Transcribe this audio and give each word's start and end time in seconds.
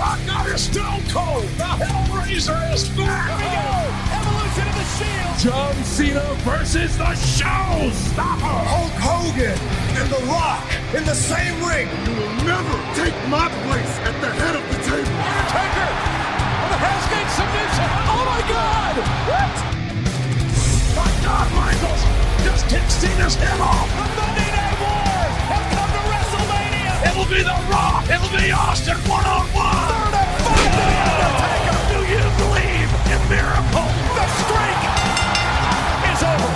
Rock 0.00 0.48
is 0.48 0.64
Stone 0.64 1.04
Cold. 1.12 1.44
The 1.60 1.76
Hellraiser 1.76 2.56
is 2.72 2.88
back. 2.96 3.36
Here 3.36 3.36
we 3.36 3.52
go. 3.52 3.68
Evolution 4.16 4.64
of 4.64 4.76
the 4.80 4.88
Shield. 4.96 5.36
John 5.44 5.74
Cena 5.84 6.24
versus 6.40 6.96
the 6.96 7.12
Showstopper. 7.36 8.56
Hulk 8.64 8.96
Hogan 8.96 9.60
and 10.00 10.08
The 10.08 10.24
Rock 10.24 10.64
in 10.96 11.04
the 11.04 11.12
same 11.12 11.52
ring. 11.68 11.84
You 12.08 12.16
will 12.16 12.32
never 12.48 12.76
take 12.96 13.12
my 13.28 13.52
place 13.68 13.94
at 14.08 14.16
the 14.24 14.32
head 14.40 14.56
of 14.56 14.64
the 14.72 14.80
table. 14.88 15.20
Undertaker 15.20 15.90
with 16.64 16.72
a 16.72 16.78
Hell's 16.80 17.06
Gate 17.12 17.32
submission. 17.36 17.88
Oh 18.08 18.24
my 18.24 18.40
God! 18.48 18.94
What? 19.28 19.54
My 20.96 21.10
God, 21.20 21.46
Michaels 21.52 22.02
just 22.40 22.64
kicked 22.72 22.90
Cena's 22.90 23.34
head 23.34 23.60
off. 23.60 23.84
The 24.00 24.08
Monday 24.16 24.48
Night 24.48 24.69
It'll 27.02 27.24
be 27.24 27.42
The 27.42 27.56
Rock. 27.70 28.04
It'll 28.10 28.28
be 28.36 28.52
Austin 28.52 28.96
one 29.08 29.24
on 29.24 29.46
one. 29.56 29.72
Third 29.88 30.14
and 30.14 30.36
five 30.44 30.68
to 30.68 31.00
the. 31.16 31.80
Do 31.88 31.98
you 32.04 32.24
believe 32.36 32.90
in 33.08 33.20
miracles? 33.32 33.96
The 34.16 34.26
streak 34.36 34.82
is 36.12 36.20
over. 36.22 36.52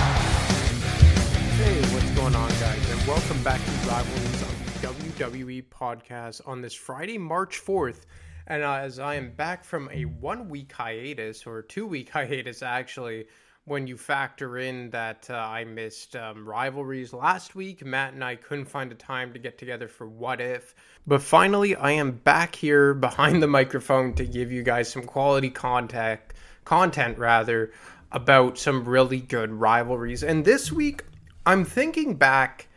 Hey, 1.56 1.80
what's 1.94 2.10
going 2.10 2.34
on, 2.34 2.50
guys? 2.60 2.90
And 2.90 3.00
welcome 3.08 3.42
back 3.42 3.64
to 3.64 3.70
Rivalries 3.88 4.42
on 4.42 4.54
WWE 5.00 5.64
podcast 5.70 6.42
on 6.46 6.60
this 6.60 6.74
Friday, 6.74 7.16
March 7.16 7.64
4th. 7.64 8.04
And 8.46 8.62
uh, 8.62 8.74
as 8.74 8.98
I 8.98 9.14
am 9.14 9.30
back 9.30 9.64
from 9.64 9.88
a 9.92 10.04
one 10.04 10.50
week 10.50 10.72
hiatus, 10.72 11.46
or 11.46 11.62
two 11.62 11.86
week 11.86 12.08
hiatus 12.10 12.62
actually, 12.62 13.26
when 13.66 13.86
you 13.86 13.96
factor 13.96 14.58
in 14.58 14.90
that 14.90 15.26
uh, 15.30 15.34
I 15.34 15.64
missed 15.64 16.16
um, 16.16 16.46
rivalries 16.46 17.12
last 17.14 17.54
week, 17.54 17.84
Matt 17.84 18.12
and 18.12 18.22
I 18.22 18.36
couldn't 18.36 18.66
find 18.66 18.92
a 18.92 18.94
time 18.94 19.32
to 19.32 19.38
get 19.38 19.56
together 19.56 19.88
for 19.88 20.06
What 20.06 20.40
If. 20.40 20.74
But 21.06 21.22
finally, 21.22 21.74
I 21.74 21.92
am 21.92 22.12
back 22.12 22.54
here 22.54 22.92
behind 22.94 23.42
the 23.42 23.46
microphone 23.46 24.14
to 24.14 24.24
give 24.24 24.52
you 24.52 24.62
guys 24.62 24.90
some 24.90 25.02
quality 25.02 25.50
contact, 25.50 26.34
content 26.64 27.18
rather, 27.18 27.72
about 28.12 28.58
some 28.58 28.84
really 28.84 29.20
good 29.20 29.50
rivalries. 29.50 30.22
And 30.22 30.44
this 30.44 30.70
week, 30.70 31.04
I'm 31.46 31.64
thinking 31.64 32.14
back 32.14 32.68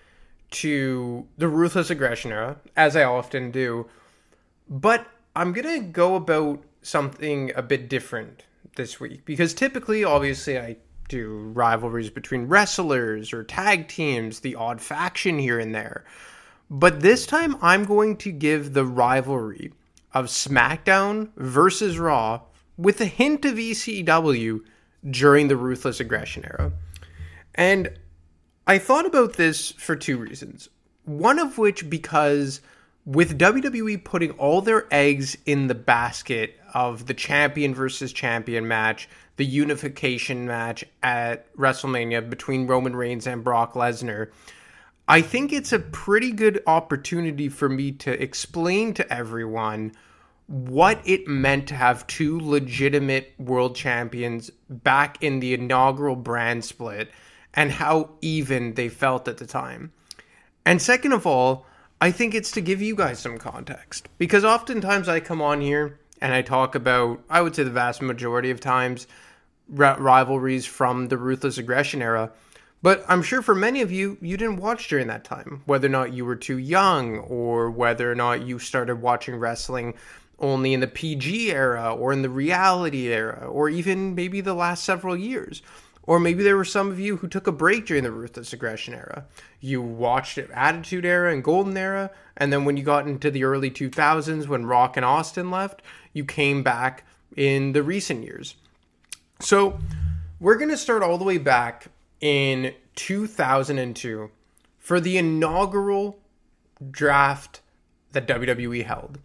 to 0.49 1.27
the 1.37 1.49
Ruthless 1.49 1.89
Aggression 1.89 2.31
era, 2.31 2.57
as 2.77 2.95
I 2.95 3.03
often 3.03 3.51
do, 3.51 3.87
but 4.69 5.05
I'm 5.35 5.51
going 5.51 5.81
to 5.81 5.85
go 5.85 6.15
about 6.15 6.63
something 6.81 7.51
a 7.55 7.61
bit 7.61 7.89
different 7.89 8.45
this 8.77 8.99
week 8.99 9.25
because 9.25 9.53
typically, 9.53 10.05
obviously, 10.05 10.57
I 10.57 10.77
do 11.09 11.51
rivalries 11.53 12.09
between 12.09 12.47
wrestlers 12.47 13.33
or 13.33 13.43
tag 13.43 13.87
teams, 13.87 14.39
the 14.39 14.55
odd 14.55 14.81
faction 14.81 15.37
here 15.37 15.59
and 15.59 15.75
there. 15.75 16.05
But 16.69 17.01
this 17.01 17.25
time, 17.25 17.57
I'm 17.61 17.85
going 17.85 18.17
to 18.17 18.31
give 18.31 18.73
the 18.73 18.85
rivalry 18.85 19.73
of 20.13 20.25
SmackDown 20.27 21.29
versus 21.35 21.99
Raw 21.99 22.41
with 22.77 23.01
a 23.01 23.05
hint 23.05 23.45
of 23.45 23.55
ECW 23.55 24.61
during 25.09 25.47
the 25.47 25.57
Ruthless 25.57 25.99
Aggression 25.99 26.45
era. 26.45 26.71
And 27.55 27.97
I 28.65 28.77
thought 28.77 29.05
about 29.05 29.33
this 29.33 29.71
for 29.71 29.95
two 29.95 30.17
reasons. 30.17 30.69
One 31.05 31.39
of 31.39 31.57
which 31.57 31.89
because 31.89 32.61
with 33.07 33.39
WWE 33.39 34.03
putting 34.03 34.31
all 34.31 34.61
their 34.61 34.85
eggs 34.91 35.37
in 35.45 35.67
the 35.67 35.75
basket 35.75 36.59
of 36.73 37.05
the 37.05 37.13
champion 37.13 37.73
versus 37.73 38.11
champion 38.11 38.67
match, 38.67 39.07
the 39.37 39.45
unification 39.45 40.45
match 40.45 40.83
at 41.01 41.55
WrestleMania 41.55 42.29
between 42.29 42.67
Roman 42.67 42.97
Reigns 42.97 43.25
and 43.25 43.45
Brock 43.45 43.75
Lesnar, 43.75 44.29
I 45.07 45.21
think 45.21 45.53
it's 45.53 45.71
a 45.71 45.79
pretty 45.79 46.33
good 46.33 46.61
opportunity 46.67 47.47
for 47.47 47.69
me 47.69 47.93
to 47.93 48.21
explain 48.21 48.93
to 48.95 49.13
everyone 49.13 49.93
what 50.47 50.99
it 51.05 51.29
meant 51.29 51.69
to 51.69 51.75
have 51.75 52.07
two 52.07 52.41
legitimate 52.41 53.33
world 53.37 53.73
champions 53.73 54.51
back 54.69 55.23
in 55.23 55.39
the 55.39 55.53
inaugural 55.53 56.17
brand 56.17 56.65
split 56.65 57.09
and 57.53 57.71
how 57.71 58.09
even 58.19 58.73
they 58.73 58.89
felt 58.89 59.29
at 59.29 59.37
the 59.37 59.45
time. 59.45 59.93
And 60.65 60.81
second 60.81 61.13
of 61.13 61.25
all, 61.25 61.65
I 61.99 62.11
think 62.11 62.35
it's 62.35 62.51
to 62.51 62.61
give 62.61 62.81
you 62.81 62.95
guys 62.95 63.19
some 63.19 63.39
context 63.39 64.07
because 64.19 64.45
oftentimes 64.45 65.09
I 65.09 65.19
come 65.19 65.41
on 65.41 65.61
here 65.61 65.99
and 66.21 66.31
I 66.31 66.43
talk 66.43 66.75
about, 66.75 67.21
I 67.29 67.41
would 67.41 67.55
say 67.55 67.63
the 67.63 67.71
vast 67.71 68.01
majority 68.03 68.51
of 68.51 68.59
times, 68.59 69.07
r- 69.75 69.99
rivalries 69.99 70.65
from 70.67 71.07
the 71.07 71.17
Ruthless 71.17 71.57
Aggression 71.57 72.01
era. 72.01 72.31
But 72.83 73.03
I'm 73.07 73.23
sure 73.23 73.41
for 73.41 73.55
many 73.55 73.81
of 73.81 73.91
you, 73.91 74.17
you 74.21 74.37
didn't 74.37 74.57
watch 74.57 74.87
during 74.87 75.07
that 75.07 75.23
time, 75.23 75.63
whether 75.65 75.87
or 75.87 75.91
not 75.91 76.13
you 76.13 76.23
were 76.23 76.35
too 76.35 76.59
young 76.59 77.17
or 77.17 77.71
whether 77.71 78.11
or 78.11 78.15
not 78.15 78.43
you 78.43 78.59
started 78.59 79.01
watching 79.01 79.35
wrestling 79.35 79.95
only 80.37 80.73
in 80.73 80.81
the 80.81 80.87
PG 80.87 81.51
era 81.51 81.91
or 81.91 82.13
in 82.13 82.21
the 82.21 82.29
reality 82.29 83.07
era 83.07 83.47
or 83.47 83.69
even 83.69 84.13
maybe 84.13 84.39
the 84.41 84.53
last 84.53 84.83
several 84.83 85.17
years. 85.17 85.63
Or 86.07 86.21
maybe 86.21 86.41
there 86.41 86.55
were 86.55 86.65
some 86.65 86.89
of 86.89 86.99
you 86.99 87.17
who 87.17 87.27
took 87.27 87.47
a 87.47 87.51
break 87.51 87.85
during 87.85 88.03
the 88.03 88.11
Ruthless 88.11 88.53
Aggression 88.53 88.93
era. 88.93 89.25
You 89.59 89.81
watched 89.81 90.37
Attitude 90.37 91.05
Era 91.05 91.33
and 91.33 91.43
Golden 91.43 91.75
Era, 91.75 92.11
and 92.37 92.51
then 92.51 92.63
when 92.63 92.77
you 92.77 92.83
got 92.83 93.07
into 93.07 93.29
the 93.29 93.43
early 93.43 93.69
2000s 93.69 94.47
when 94.47 94.65
Rock 94.65 94.95
and 94.95 95.05
Austin 95.05 95.51
left, 95.51 95.81
you 96.13 96.23
came 96.23 96.63
back 96.63 97.05
in 97.35 97.73
the 97.73 97.83
recent 97.83 98.23
years. 98.23 98.55
So 99.41 99.79
we're 100.39 100.55
going 100.55 100.69
to 100.69 100.77
start 100.77 101.03
all 101.03 101.17
the 101.17 101.25
way 101.25 101.37
back 101.37 101.87
in 102.21 102.73
2002 102.95 104.31
for 104.79 105.01
the 105.01 105.17
inaugural 105.17 106.19
draft 106.89 107.59
that 108.13 108.27
WWE 108.27 108.85
held. 108.85 109.19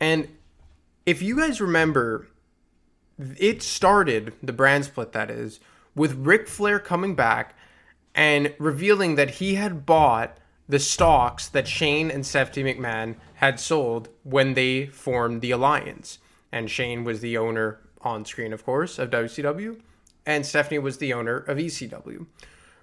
And 0.00 0.28
if 1.06 1.22
you 1.22 1.36
guys 1.36 1.60
remember, 1.60 2.26
it 3.38 3.62
started, 3.62 4.32
the 4.42 4.52
brand 4.52 4.86
split 4.86 5.12
that 5.12 5.30
is, 5.30 5.60
with 5.94 6.14
Ric 6.14 6.48
Flair 6.48 6.78
coming 6.78 7.14
back 7.14 7.54
and 8.14 8.54
revealing 8.58 9.14
that 9.14 9.30
he 9.30 9.54
had 9.54 9.86
bought 9.86 10.36
the 10.68 10.78
stocks 10.78 11.48
that 11.48 11.66
Shane 11.66 12.10
and 12.10 12.24
Stephanie 12.24 12.74
McMahon 12.74 13.16
had 13.34 13.58
sold 13.58 14.08
when 14.22 14.54
they 14.54 14.86
formed 14.86 15.40
the 15.40 15.50
alliance. 15.50 16.18
And 16.52 16.70
Shane 16.70 17.04
was 17.04 17.20
the 17.20 17.36
owner 17.36 17.80
on 18.02 18.24
screen, 18.24 18.52
of 18.52 18.64
course, 18.64 18.98
of 18.98 19.10
WCW, 19.10 19.80
and 20.24 20.46
Stephanie 20.46 20.78
was 20.78 20.98
the 20.98 21.12
owner 21.12 21.38
of 21.38 21.58
ECW. 21.58 22.26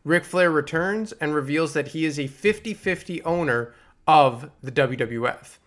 Ric 0.03 0.23
Flair 0.23 0.51
returns 0.51 1.11
and 1.13 1.33
reveals 1.33 1.73
that 1.73 1.89
he 1.89 2.05
is 2.05 2.19
a 2.19 2.27
50 2.27 2.73
50 2.73 3.21
owner 3.23 3.73
of 4.07 4.51
the 4.61 4.71
WWF. 4.71 5.57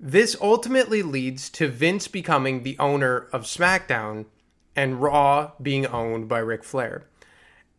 This 0.00 0.36
ultimately 0.40 1.02
leads 1.02 1.48
to 1.50 1.68
Vince 1.68 2.08
becoming 2.08 2.62
the 2.62 2.78
owner 2.78 3.28
of 3.32 3.42
SmackDown 3.42 4.26
and 4.74 5.02
Raw 5.02 5.52
being 5.60 5.86
owned 5.86 6.28
by 6.28 6.38
Ric 6.38 6.64
Flair. 6.64 7.04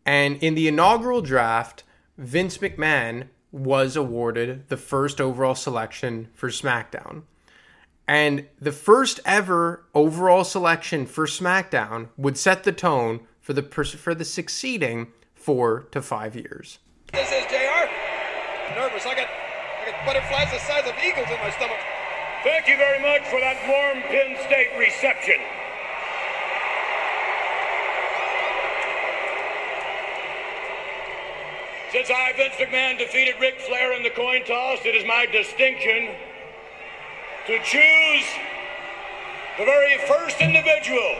And 0.06 0.36
in 0.42 0.54
the 0.54 0.68
inaugural 0.68 1.22
draft, 1.22 1.82
Vince 2.18 2.58
McMahon 2.58 3.28
was 3.50 3.96
awarded 3.96 4.68
the 4.68 4.76
first 4.76 5.20
overall 5.20 5.54
selection 5.54 6.28
for 6.34 6.48
SmackDown. 6.48 7.22
And 8.06 8.46
the 8.60 8.72
first 8.72 9.20
ever 9.24 9.86
overall 9.94 10.44
selection 10.44 11.06
for 11.06 11.26
SmackDown 11.26 12.08
would 12.16 12.36
set 12.36 12.64
the 12.64 12.72
tone 12.72 13.20
for 13.40 13.52
the 13.52 13.62
pers- 13.62 13.94
for 13.94 14.14
the 14.14 14.24
succeeding 14.24 15.12
4 15.34 15.88
to 15.92 16.02
5 16.02 16.36
years. 16.36 16.78
This 17.12 17.30
is 17.32 17.44
JR. 17.46 17.88
Nervous. 18.74 19.06
I 19.06 19.14
got, 19.14 19.28
I 19.28 19.90
got 19.90 20.06
butterflies 20.06 20.50
the 20.52 20.58
size 20.58 20.84
of 20.88 20.94
eagles 20.98 21.28
in 21.30 21.38
my 21.40 21.50
stomach. 21.50 21.78
Thank 22.42 22.68
you 22.68 22.76
very 22.76 23.00
much 23.00 23.22
for 23.30 23.40
that 23.40 23.56
warm 23.66 24.02
Penn 24.02 24.36
State 24.44 24.76
reception. 24.78 25.40
Since 31.94 32.10
I, 32.10 32.32
Vince 32.32 32.56
McMahon, 32.56 32.98
defeated 32.98 33.36
Ric 33.40 33.60
Flair 33.60 33.92
in 33.92 34.02
the 34.02 34.10
coin 34.10 34.42
toss, 34.44 34.80
it 34.84 34.96
is 34.96 35.06
my 35.06 35.26
distinction 35.30 36.10
to 37.46 37.56
choose 37.62 38.26
the 39.56 39.64
very 39.64 39.96
first 40.08 40.40
individual, 40.40 41.14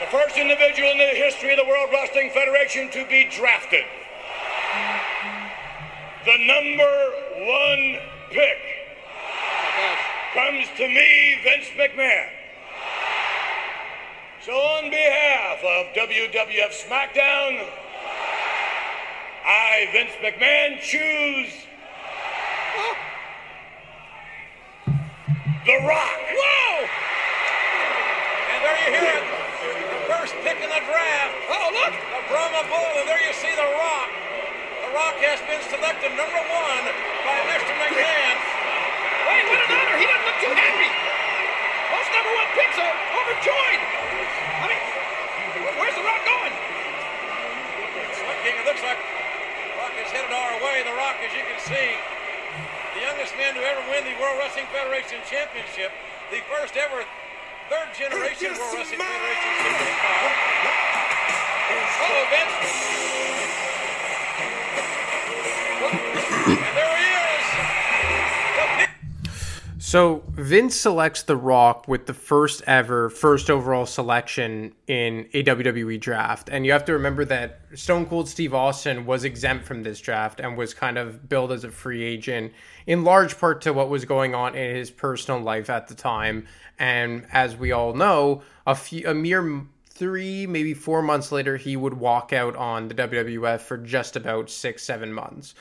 the 0.00 0.06
first 0.06 0.38
individual 0.38 0.88
in 0.92 0.96
the 0.96 1.12
history 1.20 1.50
of 1.50 1.58
the 1.58 1.66
World 1.66 1.90
Wrestling 1.92 2.30
Federation 2.32 2.90
to 2.92 3.06
be 3.08 3.28
drafted. 3.28 3.84
The 6.24 6.38
number 6.40 7.12
one 7.44 8.00
pick 8.30 8.56
comes 10.32 10.64
to 10.78 10.88
me, 10.88 11.40
Vince 11.44 11.68
McMahon. 11.76 12.28
So, 14.46 14.52
on 14.52 14.88
behalf 14.88 15.58
of 15.62 15.92
WWF 15.92 16.72
SmackDown, 16.88 17.68
I, 19.50 19.90
Vince 19.90 20.14
McMahon, 20.22 20.78
choose 20.78 21.50
The 25.66 25.76
Rock. 25.90 26.18
Whoa! 26.38 26.86
And 28.46 28.58
there 28.62 28.78
you 28.78 28.90
hear 28.94 29.10
it. 29.10 29.26
The 29.26 30.02
first 30.06 30.38
pick 30.46 30.54
in 30.54 30.70
the 30.70 30.82
draft. 30.86 31.34
Oh, 31.50 31.66
look! 31.74 31.94
The 31.98 32.22
Brahma 32.30 32.62
Bull, 32.70 32.94
and 33.02 33.10
there 33.10 33.18
you 33.26 33.34
see 33.34 33.50
The 33.58 33.66
Rock. 33.74 34.10
The 34.86 34.90
Rock 34.94 35.18
has 35.18 35.42
been 35.50 35.58
selected 35.66 36.14
number 36.14 36.42
one 36.46 36.84
by 37.26 37.38
Mr. 37.50 37.74
McMahon. 37.74 38.36
Wait, 39.34 39.44
what 39.50 39.58
an 39.66 39.70
honor! 39.74 39.98
He 39.98 40.06
doesn't 40.06 40.26
look 40.30 40.38
too 40.46 40.54
happy. 40.54 40.90
so 42.78 42.86
overjoyed. 43.18 43.82
I 44.62 44.64
mean, 44.70 44.82
where's 45.74 45.96
The 45.98 46.06
Rock 46.06 46.22
going? 46.22 46.54
Slick 48.14 48.38
King, 48.46 48.54
it 48.62 48.66
looks 48.70 48.82
like 48.86 49.19
Is 50.10 50.16
headed 50.18 50.34
our 50.34 50.58
way. 50.58 50.82
The 50.82 50.90
Rock, 50.90 51.22
as 51.22 51.30
you 51.30 51.46
can 51.46 51.60
see, 51.62 51.94
the 52.98 53.00
youngest 53.00 53.30
man 53.38 53.54
to 53.54 53.62
ever 53.62 53.78
win 53.86 54.02
the 54.02 54.18
World 54.18 54.42
Wrestling 54.42 54.66
Federation 54.74 55.22
Championship, 55.30 55.92
the 56.32 56.42
first 56.50 56.76
ever 56.76 57.04
third 57.70 57.94
generation 57.94 58.58
World 58.58 58.74
Wrestling 58.74 58.98
Federation 58.98 59.52
Championship. 59.62 59.94
Oh, 62.02 62.26
Vince. 62.26 62.99
So 69.90 70.22
Vince 70.28 70.76
selects 70.76 71.24
The 71.24 71.34
Rock 71.34 71.88
with 71.88 72.06
the 72.06 72.14
first 72.14 72.62
ever 72.64 73.10
first 73.10 73.50
overall 73.50 73.86
selection 73.86 74.72
in 74.86 75.28
a 75.32 75.42
WWE 75.42 75.98
draft. 75.98 76.48
And 76.48 76.64
you 76.64 76.70
have 76.70 76.84
to 76.84 76.92
remember 76.92 77.24
that 77.24 77.62
Stone 77.74 78.06
Cold 78.06 78.28
Steve 78.28 78.54
Austin 78.54 79.04
was 79.04 79.24
exempt 79.24 79.64
from 79.64 79.82
this 79.82 80.00
draft 80.00 80.38
and 80.38 80.56
was 80.56 80.74
kind 80.74 80.96
of 80.96 81.28
billed 81.28 81.50
as 81.50 81.64
a 81.64 81.72
free 81.72 82.04
agent 82.04 82.52
in 82.86 83.02
large 83.02 83.36
part 83.36 83.62
to 83.62 83.72
what 83.72 83.88
was 83.88 84.04
going 84.04 84.32
on 84.32 84.54
in 84.54 84.76
his 84.76 84.92
personal 84.92 85.40
life 85.40 85.68
at 85.68 85.88
the 85.88 85.96
time. 85.96 86.46
And 86.78 87.26
as 87.32 87.56
we 87.56 87.72
all 87.72 87.92
know, 87.92 88.42
a 88.68 88.76
few 88.76 89.08
a 89.08 89.12
mere 89.12 89.66
three, 89.86 90.46
maybe 90.46 90.72
four 90.72 91.02
months 91.02 91.32
later, 91.32 91.56
he 91.56 91.76
would 91.76 91.94
walk 91.94 92.32
out 92.32 92.54
on 92.54 92.86
the 92.86 92.94
WWF 92.94 93.60
for 93.62 93.76
just 93.76 94.14
about 94.14 94.50
six, 94.50 94.84
seven 94.84 95.12
months. 95.12 95.56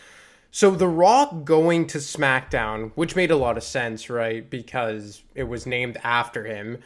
So 0.52 0.72
The 0.72 0.88
Rock 0.88 1.46
going 1.46 1.86
to 1.88 2.00
SmackDown, 2.00 2.92
which 2.96 3.16
made 3.16 3.30
a 3.30 3.36
lot 3.36 3.58
of 3.58 3.64
sense, 3.64 4.10
right? 4.10 4.50
Because 4.50 5.24
it 5.36 5.44
was 5.44 5.68
named 5.68 5.98
after 6.04 6.46
him, 6.46 6.80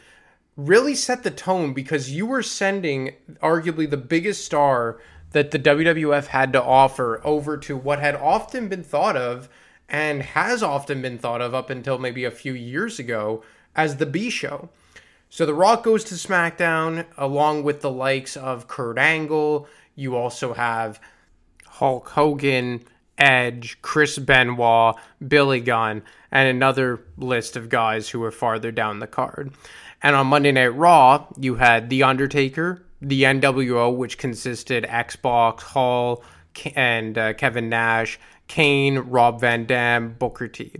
really 0.56 0.94
set 0.94 1.22
the 1.22 1.30
tone 1.30 1.72
because 1.72 2.10
you 2.10 2.26
were 2.26 2.42
sending 2.42 3.14
arguably 3.42 3.88
the 3.88 3.96
biggest 3.96 4.44
star 4.44 5.00
that 5.32 5.50
the 5.50 5.58
WWF 5.58 6.26
had 6.26 6.52
to 6.52 6.62
offer 6.62 7.20
over 7.24 7.56
to 7.56 7.76
what 7.76 7.98
had 7.98 8.14
often 8.14 8.68
been 8.68 8.84
thought 8.84 9.16
of 9.16 9.48
and 9.88 10.22
has 10.22 10.62
often 10.62 11.02
been 11.02 11.18
thought 11.18 11.40
of 11.40 11.54
up 11.54 11.70
until 11.70 11.98
maybe 11.98 12.24
a 12.24 12.30
few 12.30 12.52
years 12.52 12.98
ago 12.98 13.42
as 13.74 13.96
the 13.96 14.06
B 14.06 14.30
show. 14.30 14.68
So 15.30 15.44
The 15.44 15.54
Rock 15.54 15.82
goes 15.82 16.04
to 16.04 16.14
SmackDown 16.14 17.06
along 17.16 17.64
with 17.64 17.80
the 17.80 17.90
likes 17.90 18.36
of 18.36 18.68
Kurt 18.68 18.98
Angle. 18.98 19.66
You 19.96 20.16
also 20.16 20.52
have 20.52 21.00
Hulk 21.66 22.10
Hogan, 22.10 22.84
Edge, 23.18 23.78
Chris 23.82 24.18
Benoit, 24.18 24.96
Billy 25.26 25.60
Gunn, 25.60 26.02
and 26.30 26.48
another 26.48 27.00
list 27.16 27.56
of 27.56 27.68
guys 27.68 28.08
who 28.08 28.20
were 28.20 28.30
farther 28.30 28.72
down 28.72 28.98
the 28.98 29.06
card. 29.06 29.52
And 30.02 30.16
on 30.16 30.26
Monday 30.26 30.52
Night 30.52 30.74
Raw, 30.74 31.26
you 31.38 31.56
had 31.56 31.88
The 31.90 32.02
Undertaker, 32.02 32.82
the 33.00 33.22
NWO, 33.22 33.94
which 33.96 34.18
consisted 34.18 34.84
X-Pac, 34.88 35.60
Hall, 35.60 36.22
and 36.74 37.16
uh, 37.16 37.32
Kevin 37.34 37.68
Nash, 37.68 38.18
Kane, 38.48 38.98
Rob 38.98 39.40
Van 39.40 39.64
Dam, 39.64 40.14
Booker 40.18 40.48
T. 40.48 40.72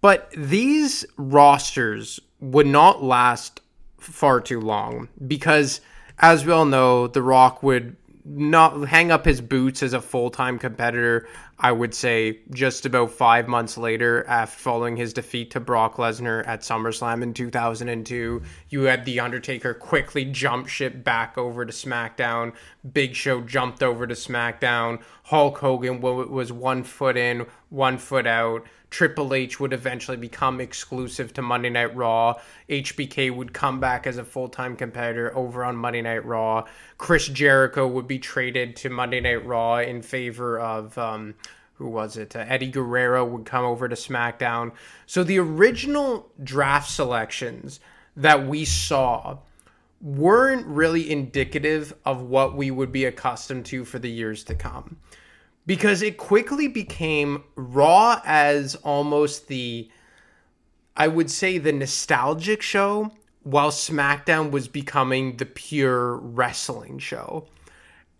But 0.00 0.30
these 0.36 1.04
rosters 1.16 2.20
would 2.40 2.66
not 2.66 3.02
last 3.02 3.60
far 3.98 4.40
too 4.40 4.60
long 4.60 5.08
because, 5.26 5.80
as 6.18 6.44
we 6.44 6.52
all 6.52 6.64
know, 6.64 7.06
The 7.06 7.22
Rock 7.22 7.62
would 7.62 7.96
not 8.26 8.88
hang 8.88 9.10
up 9.10 9.24
his 9.24 9.40
boots 9.40 9.82
as 9.82 9.92
a 9.92 10.00
full 10.00 10.30
time 10.30 10.58
competitor. 10.58 11.28
I 11.58 11.72
would 11.72 11.94
say 11.94 12.40
just 12.50 12.84
about 12.84 13.12
five 13.12 13.48
months 13.48 13.78
later, 13.78 14.26
after 14.28 14.58
following 14.58 14.96
his 14.96 15.14
defeat 15.14 15.50
to 15.52 15.60
Brock 15.60 15.96
Lesnar 15.96 16.46
at 16.46 16.60
SummerSlam 16.60 17.22
in 17.22 17.32
2002, 17.32 18.42
you 18.68 18.82
had 18.82 19.06
The 19.06 19.20
Undertaker 19.20 19.72
quickly 19.72 20.26
jump 20.26 20.68
ship 20.68 21.02
back 21.02 21.38
over 21.38 21.64
to 21.64 21.72
SmackDown. 21.72 22.52
Big 22.92 23.14
Show 23.14 23.40
jumped 23.40 23.82
over 23.82 24.06
to 24.06 24.14
SmackDown. 24.14 25.00
Hulk 25.24 25.56
Hogan 25.58 26.02
was 26.02 26.52
one 26.52 26.84
foot 26.84 27.16
in, 27.16 27.46
one 27.70 27.96
foot 27.96 28.26
out. 28.26 28.66
Triple 28.90 29.34
H 29.34 29.58
would 29.58 29.72
eventually 29.72 30.16
become 30.16 30.60
exclusive 30.60 31.32
to 31.34 31.42
Monday 31.42 31.70
Night 31.70 31.94
Raw. 31.96 32.34
HBK 32.68 33.34
would 33.34 33.52
come 33.52 33.80
back 33.80 34.06
as 34.06 34.16
a 34.16 34.24
full 34.24 34.48
time 34.48 34.76
competitor 34.76 35.36
over 35.36 35.64
on 35.64 35.76
Monday 35.76 36.02
Night 36.02 36.24
Raw. 36.24 36.64
Chris 36.96 37.26
Jericho 37.26 37.86
would 37.88 38.06
be 38.06 38.18
traded 38.18 38.76
to 38.76 38.88
Monday 38.88 39.20
Night 39.20 39.44
Raw 39.44 39.78
in 39.78 40.02
favor 40.02 40.60
of. 40.60 40.96
Um, 40.98 41.34
who 41.76 41.88
was 41.88 42.16
it? 42.16 42.34
Uh, 42.34 42.44
Eddie 42.48 42.70
Guerrero 42.70 43.24
would 43.24 43.44
come 43.44 43.64
over 43.64 43.88
to 43.88 43.94
SmackDown. 43.94 44.72
So 45.06 45.22
the 45.22 45.38
original 45.38 46.30
draft 46.42 46.90
selections 46.90 47.80
that 48.16 48.46
we 48.46 48.64
saw 48.64 49.38
weren't 50.00 50.66
really 50.66 51.10
indicative 51.10 51.94
of 52.04 52.22
what 52.22 52.56
we 52.56 52.70
would 52.70 52.92
be 52.92 53.04
accustomed 53.04 53.66
to 53.66 53.84
for 53.84 53.98
the 53.98 54.10
years 54.10 54.44
to 54.44 54.54
come 54.54 54.98
because 55.66 56.00
it 56.00 56.16
quickly 56.16 56.68
became 56.68 57.42
Raw 57.56 58.20
as 58.24 58.76
almost 58.76 59.48
the, 59.48 59.90
I 60.96 61.08
would 61.08 61.30
say, 61.30 61.58
the 61.58 61.72
nostalgic 61.72 62.62
show, 62.62 63.10
while 63.42 63.70
SmackDown 63.70 64.50
was 64.50 64.68
becoming 64.68 65.36
the 65.36 65.46
pure 65.46 66.16
wrestling 66.16 66.98
show. 66.98 67.46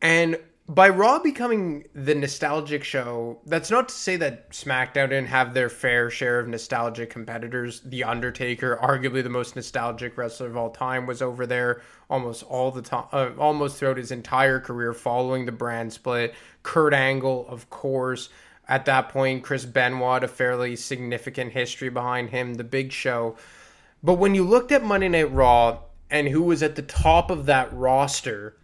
And 0.02 0.38
by 0.68 0.88
Raw 0.88 1.20
becoming 1.20 1.86
the 1.94 2.14
nostalgic 2.14 2.82
show, 2.82 3.38
that's 3.46 3.70
not 3.70 3.88
to 3.88 3.94
say 3.94 4.16
that 4.16 4.50
SmackDown 4.50 5.10
didn't 5.10 5.28
have 5.28 5.54
their 5.54 5.68
fair 5.68 6.10
share 6.10 6.40
of 6.40 6.48
nostalgic 6.48 7.08
competitors. 7.08 7.82
The 7.84 8.02
Undertaker, 8.02 8.76
arguably 8.82 9.22
the 9.22 9.28
most 9.28 9.54
nostalgic 9.54 10.18
wrestler 10.18 10.48
of 10.48 10.56
all 10.56 10.70
time, 10.70 11.06
was 11.06 11.22
over 11.22 11.46
there 11.46 11.82
almost 12.10 12.42
all 12.42 12.72
the 12.72 12.82
time, 12.82 13.06
uh, 13.12 13.30
almost 13.38 13.76
throughout 13.76 13.96
his 13.96 14.10
entire 14.10 14.58
career 14.58 14.92
following 14.92 15.46
the 15.46 15.52
brand 15.52 15.92
split. 15.92 16.34
Kurt 16.64 16.94
Angle, 16.94 17.46
of 17.48 17.70
course. 17.70 18.28
At 18.68 18.86
that 18.86 19.10
point, 19.10 19.44
Chris 19.44 19.64
Benoit, 19.64 20.24
a 20.24 20.28
fairly 20.28 20.74
significant 20.74 21.52
history 21.52 21.90
behind 21.90 22.30
him, 22.30 22.54
the 22.54 22.64
big 22.64 22.90
show. 22.90 23.36
But 24.02 24.14
when 24.14 24.34
you 24.34 24.42
looked 24.42 24.72
at 24.72 24.82
Monday 24.82 25.08
Night 25.08 25.32
Raw 25.32 25.78
and 26.10 26.26
who 26.26 26.42
was 26.42 26.64
at 26.64 26.74
the 26.74 26.82
top 26.82 27.30
of 27.30 27.46
that 27.46 27.72
roster, 27.72 28.56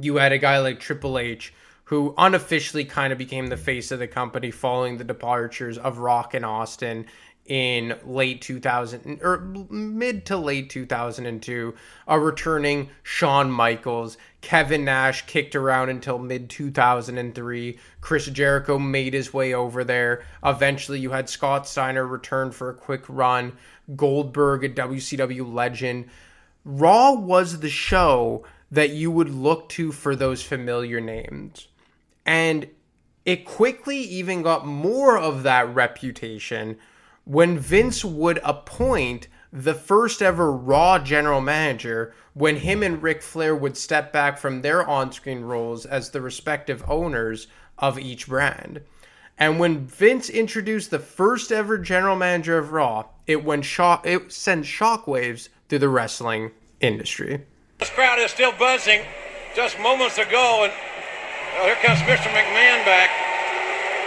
you 0.00 0.16
had 0.16 0.32
a 0.32 0.38
guy 0.38 0.58
like 0.58 0.80
Triple 0.80 1.18
H 1.18 1.52
who 1.84 2.14
unofficially 2.18 2.84
kind 2.84 3.12
of 3.12 3.18
became 3.18 3.46
the 3.46 3.56
face 3.56 3.90
of 3.90 3.98
the 3.98 4.06
company 4.06 4.50
following 4.50 4.98
the 4.98 5.04
departures 5.04 5.78
of 5.78 5.98
Rock 5.98 6.34
and 6.34 6.44
Austin 6.44 7.06
in 7.46 7.96
late 8.04 8.42
2000 8.42 9.20
or 9.22 9.38
mid 9.70 10.26
to 10.26 10.36
late 10.36 10.68
2002 10.68 11.74
a 12.06 12.12
uh, 12.12 12.16
returning 12.16 12.90
Shawn 13.02 13.50
Michaels. 13.50 14.18
Kevin 14.42 14.84
Nash 14.84 15.24
kicked 15.24 15.56
around 15.56 15.88
until 15.88 16.18
mid 16.18 16.50
2003 16.50 17.78
Chris 18.02 18.26
Jericho 18.26 18.78
made 18.78 19.14
his 19.14 19.32
way 19.32 19.54
over 19.54 19.82
there. 19.82 20.26
Eventually 20.44 21.00
you 21.00 21.10
had 21.12 21.30
Scott 21.30 21.66
Steiner 21.66 22.06
return 22.06 22.50
for 22.50 22.68
a 22.68 22.74
quick 22.74 23.04
run. 23.08 23.56
Goldberg 23.96 24.64
a 24.64 24.68
WCW 24.68 25.50
legend. 25.50 26.10
Raw 26.66 27.14
was 27.14 27.60
the 27.60 27.70
show 27.70 28.44
that 28.70 28.90
you 28.90 29.10
would 29.10 29.30
look 29.30 29.68
to 29.70 29.92
for 29.92 30.14
those 30.14 30.42
familiar 30.42 31.00
names. 31.00 31.68
And 32.26 32.68
it 33.24 33.44
quickly 33.44 33.98
even 33.98 34.42
got 34.42 34.66
more 34.66 35.18
of 35.18 35.42
that 35.42 35.74
reputation 35.74 36.78
when 37.24 37.58
Vince 37.58 38.04
would 38.04 38.40
appoint 38.42 39.28
the 39.52 39.74
first 39.74 40.22
ever 40.22 40.52
Raw 40.52 40.98
general 40.98 41.40
manager 41.40 42.14
when 42.34 42.56
him 42.56 42.82
and 42.82 43.02
Ric 43.02 43.22
Flair 43.22 43.54
would 43.54 43.76
step 43.76 44.12
back 44.12 44.38
from 44.38 44.62
their 44.62 44.86
on 44.86 45.12
screen 45.12 45.40
roles 45.40 45.86
as 45.86 46.10
the 46.10 46.20
respective 46.20 46.82
owners 46.88 47.46
of 47.78 47.98
each 47.98 48.28
brand. 48.28 48.82
And 49.38 49.58
when 49.58 49.86
Vince 49.86 50.28
introduced 50.28 50.90
the 50.90 50.98
first 50.98 51.52
ever 51.52 51.78
general 51.78 52.16
manager 52.16 52.58
of 52.58 52.72
Raw, 52.72 53.06
it 53.26 53.44
went 53.44 53.64
shock 53.64 54.06
it 54.06 54.32
sent 54.32 54.64
shockwaves 54.64 55.48
through 55.68 55.78
the 55.78 55.88
wrestling 55.88 56.50
industry. 56.80 57.44
This 57.78 57.94
crowd 57.94 58.18
is 58.18 58.34
still 58.34 58.50
buzzing 58.58 59.06
just 59.54 59.78
moments 59.78 60.18
ago, 60.18 60.66
and 60.66 60.74
here 61.62 61.78
comes 61.78 62.02
Mr. 62.10 62.26
McMahon 62.34 62.82
back. 62.82 63.06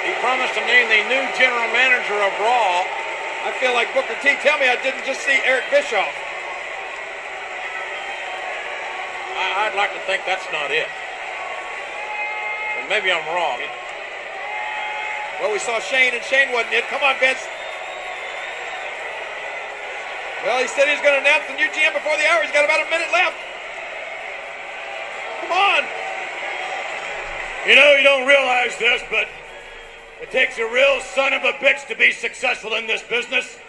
He 0.04 0.12
promised 0.20 0.60
to 0.60 0.63
name 0.68 0.92
the 0.92 1.08
new 1.08 1.24
general 1.40 1.72
manager 1.72 2.20
of 2.20 2.36
Raw. 2.44 2.84
I 3.48 3.56
feel 3.63 3.72
like 3.72 3.88
Booker 3.96 4.20
T. 4.20 4.36
Tell 4.44 4.60
me 4.60 4.68
I 4.68 4.75
didn't 4.84 5.08
just 5.08 5.24
see 5.24 5.40
Eric 5.48 5.72
Bischoff. 5.72 6.12
I, 9.40 9.72
would 9.72 9.80
like 9.80 9.96
to 9.96 10.04
think 10.04 10.28
that's 10.28 10.44
not 10.51 10.68
it. 10.68 10.92
But 12.75 12.92
maybe 12.92 13.08
I'm 13.08 13.24
wrong. 13.32 13.63
Well, 15.40 15.56
we 15.56 15.63
saw 15.63 15.80
Shane, 15.80 16.12
and 16.12 16.24
Shane 16.28 16.51
wasn't 16.51 16.75
it. 16.75 16.84
Come 16.92 17.08
on, 17.08 17.16
Vince. 17.24 17.48
Well, 20.44 20.60
he 20.60 20.68
said 20.68 20.92
he 20.92 20.94
was 21.00 21.01
going 21.08 21.16
to 21.16 21.24
announce 21.24 21.48
the 21.48 21.56
new 21.56 21.72
GM 21.72 21.96
before 21.96 22.20
the 22.20 22.28
hour. 22.28 22.44
He's 22.44 22.51
got 22.51 22.68
about 22.68 22.84
a 22.84 22.90
minute 22.92 23.08
left. 23.16 23.50
Come 25.51 25.60
on. 25.60 25.84
You 27.67 27.75
know, 27.75 27.91
you 27.96 28.03
don't 28.03 28.25
realize 28.25 28.77
this, 28.79 29.03
but 29.12 29.27
it 30.22 30.31
takes 30.31 30.58
a 30.58 30.63
real 30.63 31.01
son 31.01 31.34
of 31.34 31.43
a 31.43 31.51
bitch 31.60 31.86
to 31.89 31.96
be 31.98 32.13
successful 32.13 32.75
in 32.75 32.88
this 32.88 33.03
business. 33.03 33.60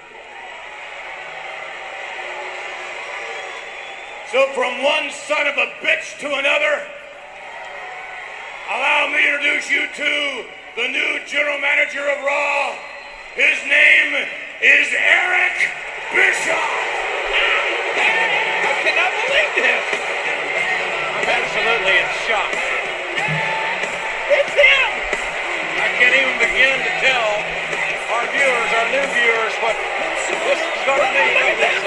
So, 4.30 4.46
from 4.54 4.84
one 4.84 5.10
son 5.10 5.48
of 5.48 5.56
a 5.56 5.66
bitch 5.82 6.20
to 6.20 6.28
another, 6.28 6.86
allow 8.70 9.08
me 9.08 9.18
to 9.18 9.34
introduce 9.34 9.68
you 9.68 9.88
to 9.88 10.44
the 10.76 10.86
new 10.86 11.18
general 11.26 11.58
manager 11.58 12.08
of 12.08 12.22
Raw. 12.22 12.76
His 13.34 13.58
name 13.66 14.28
is 14.62 14.86
Eric 14.94 15.66
Bischoff. 16.14 16.78
I 17.98 18.72
cannot 18.84 19.10
believe 19.26 19.64
this. 19.64 20.11
Absolutely 21.22 21.94
in 22.02 22.08
shock. 22.26 22.52
It's 24.30 24.54
him. 24.54 24.90
I 25.78 25.88
can't 25.98 26.16
even 26.18 26.36
begin 26.42 26.76
to 26.82 26.92
tell 26.98 27.30
our 28.10 28.26
viewers, 28.30 28.70
our 28.74 28.88
new 28.90 29.06
viewers, 29.14 29.54
what 29.62 29.76
this 30.50 30.58
is 30.58 30.82
going 30.82 30.98
to 30.98 31.10
mean. 31.14 31.34
Look 31.38 31.46
at 31.46 31.58
this. 31.58 31.82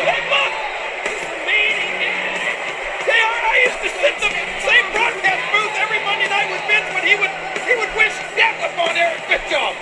I 3.55 3.71
used 3.71 3.81
to 3.87 3.91
sit 4.03 4.15
in 4.19 4.35
the 4.35 4.59
same 4.67 4.83
broadcast 4.91 5.39
booth 5.47 5.71
every 5.79 6.03
Monday 6.03 6.27
night 6.27 6.51
with 6.51 6.59
Vince 6.67 6.91
when 6.91 7.07
he 7.07 7.15
would 7.15 7.31
he 7.63 7.71
would 7.79 7.87
wish 7.95 8.11
death 8.35 8.59
upon 8.67 8.91
Eric 8.99 9.23
Bischoff. 9.31 9.79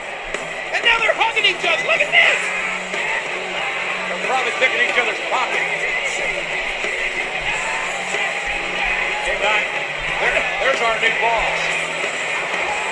And 0.78 0.86
now 0.86 1.02
they're 1.02 1.18
hugging 1.18 1.50
each 1.50 1.66
other. 1.66 1.82
Look 1.90 1.98
at 1.98 2.14
this. 2.14 2.40
They're 4.14 4.26
probably 4.30 4.54
picking 4.62 4.86
each 4.86 4.98
other's 5.02 5.18
pockets. 5.34 6.03
New 11.04 11.20
boss. 11.20 11.60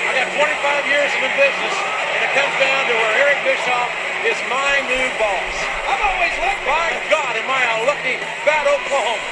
I 0.03 0.11
got 0.19 0.27
25 0.35 0.91
years 0.91 1.07
in 1.15 1.21
the 1.23 1.31
business, 1.39 1.75
and 2.11 2.19
it 2.27 2.31
comes 2.35 2.55
down 2.59 2.83
to 2.91 2.93
where 2.99 3.13
Eric 3.23 3.39
Bischoff 3.47 3.87
is 4.27 4.35
my 4.51 4.83
new 4.83 5.07
boss. 5.15 5.55
I've 5.87 6.03
always 6.11 6.35
liked 6.43 6.59
By 6.67 6.91
God, 7.07 7.39
am 7.39 7.47
I 7.47 7.63
a 7.71 7.77
lucky 7.87 8.19
bad 8.43 8.67
Oklahoma. 8.67 9.23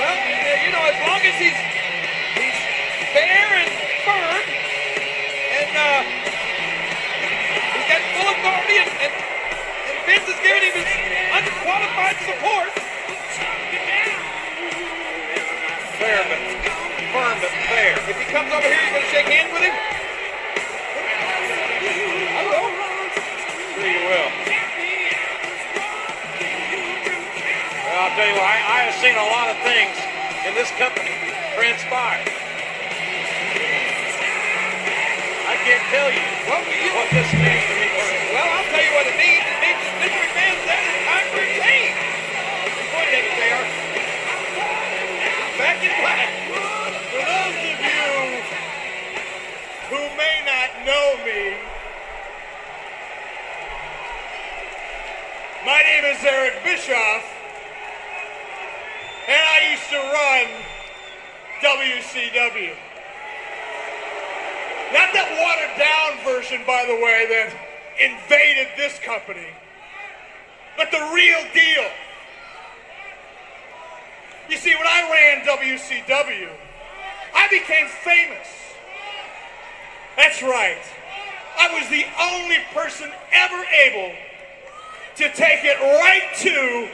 Well, 0.00 0.16
you 0.64 0.72
know, 0.72 0.80
as 0.80 0.96
long 1.04 1.20
as 1.28 1.36
he's 1.36 1.58
he's 2.40 2.58
fair 3.12 3.44
and 3.60 3.72
firm, 4.00 4.44
and 5.60 5.72
uh, 5.76 6.00
he's 7.76 7.84
got 7.84 8.00
full 8.16 8.28
authority, 8.32 8.76
and, 8.80 8.90
and, 8.96 9.12
and 9.12 9.96
Vince 10.08 10.24
is 10.24 10.40
giving 10.40 10.72
him 10.72 10.72
his 10.72 10.88
unqualified 11.36 12.16
support. 12.24 12.95
Fair 16.06 16.22
but 16.30 16.38
firm 17.10 17.34
but 17.42 17.50
fair. 17.66 17.98
If 18.06 18.14
he 18.14 18.30
comes 18.30 18.46
over 18.54 18.62
here, 18.62 18.78
you 18.78 18.94
gonna 18.94 19.10
shake 19.10 19.26
hands 19.26 19.50
with 19.50 19.66
him? 19.66 19.74
I 22.30 22.46
will. 22.46 22.70
Sure 23.74 23.90
you 23.90 24.06
will. 24.06 24.30
Well, 27.82 27.98
I'll 28.06 28.14
tell 28.14 28.22
you 28.22 28.38
what, 28.38 28.46
I, 28.46 28.54
I 28.54 28.78
have 28.86 28.94
seen 29.02 29.18
a 29.18 29.26
lot 29.34 29.50
of 29.50 29.58
things 29.66 29.98
in 30.46 30.54
this 30.54 30.70
company 30.78 31.10
transpire. 31.58 32.22
I 35.42 35.58
can't 35.66 35.82
tell 35.90 36.06
you 36.14 36.22
you, 36.22 36.90
what 36.94 37.10
this 37.10 37.30
means 37.34 37.66
to 37.66 37.74
me 37.82 37.86
well, 38.30 38.46
I'll 38.46 38.68
tell 38.70 38.78
you 38.78 38.94
what 38.94 39.10
it 39.10 39.16
means. 39.18 39.42
It 39.42 39.58
means 39.58 39.82
Mr. 40.06 40.22
McMahon 40.22 40.55
For 45.86 47.22
those 47.22 47.62
of 47.62 47.78
you 47.78 48.42
who 49.88 50.02
may 50.16 50.42
not 50.42 50.70
know 50.84 51.14
me, 51.24 51.56
my 55.64 55.80
name 55.82 56.04
is 56.06 56.24
Eric 56.24 56.64
Bischoff, 56.64 57.22
and 59.28 59.38
I 59.38 59.70
used 59.70 59.88
to 59.90 59.98
run 60.10 60.46
WCW. 61.62 62.74
Not 64.92 65.12
that 65.14 65.28
watered 65.38 65.78
down 65.78 66.18
version, 66.24 66.62
by 66.66 66.84
the 66.84 66.96
way, 66.96 67.26
that 67.28 67.54
invaded 68.00 68.68
this 68.76 68.98
company, 68.98 69.54
but 70.76 70.90
the 70.90 71.10
real 71.14 71.44
deal. 71.54 71.90
You 74.48 74.56
see, 74.56 74.74
when 74.74 74.86
I 74.86 75.10
ran 75.10 75.44
WCW, 75.44 76.48
I 77.34 77.48
became 77.48 77.88
famous. 77.88 78.46
That's 80.16 80.42
right. 80.42 80.82
I 81.58 81.74
was 81.74 81.88
the 81.88 82.04
only 82.20 82.58
person 82.72 83.10
ever 83.32 83.64
able 83.86 84.14
to 85.16 85.24
take 85.34 85.64
it 85.64 85.80
right 85.80 86.30
to 86.38 86.88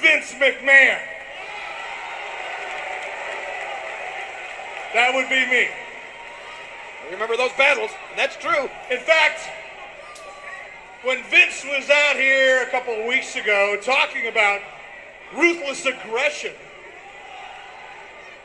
Vince 0.00 0.32
McMahon. 0.34 1.00
That 4.94 5.12
would 5.14 5.28
be 5.28 5.46
me. 5.46 5.68
I 7.06 7.12
remember 7.12 7.36
those 7.36 7.52
battles, 7.56 7.90
and 8.10 8.18
that's 8.18 8.36
true. 8.36 8.68
In 8.90 8.98
fact, 8.98 9.40
when 11.04 11.22
Vince 11.24 11.64
was 11.64 11.88
out 11.88 12.16
here 12.16 12.62
a 12.62 12.70
couple 12.70 12.92
of 12.92 13.06
weeks 13.06 13.36
ago 13.36 13.78
talking 13.82 14.26
about 14.28 14.60
ruthless 15.34 15.86
aggression, 15.86 16.52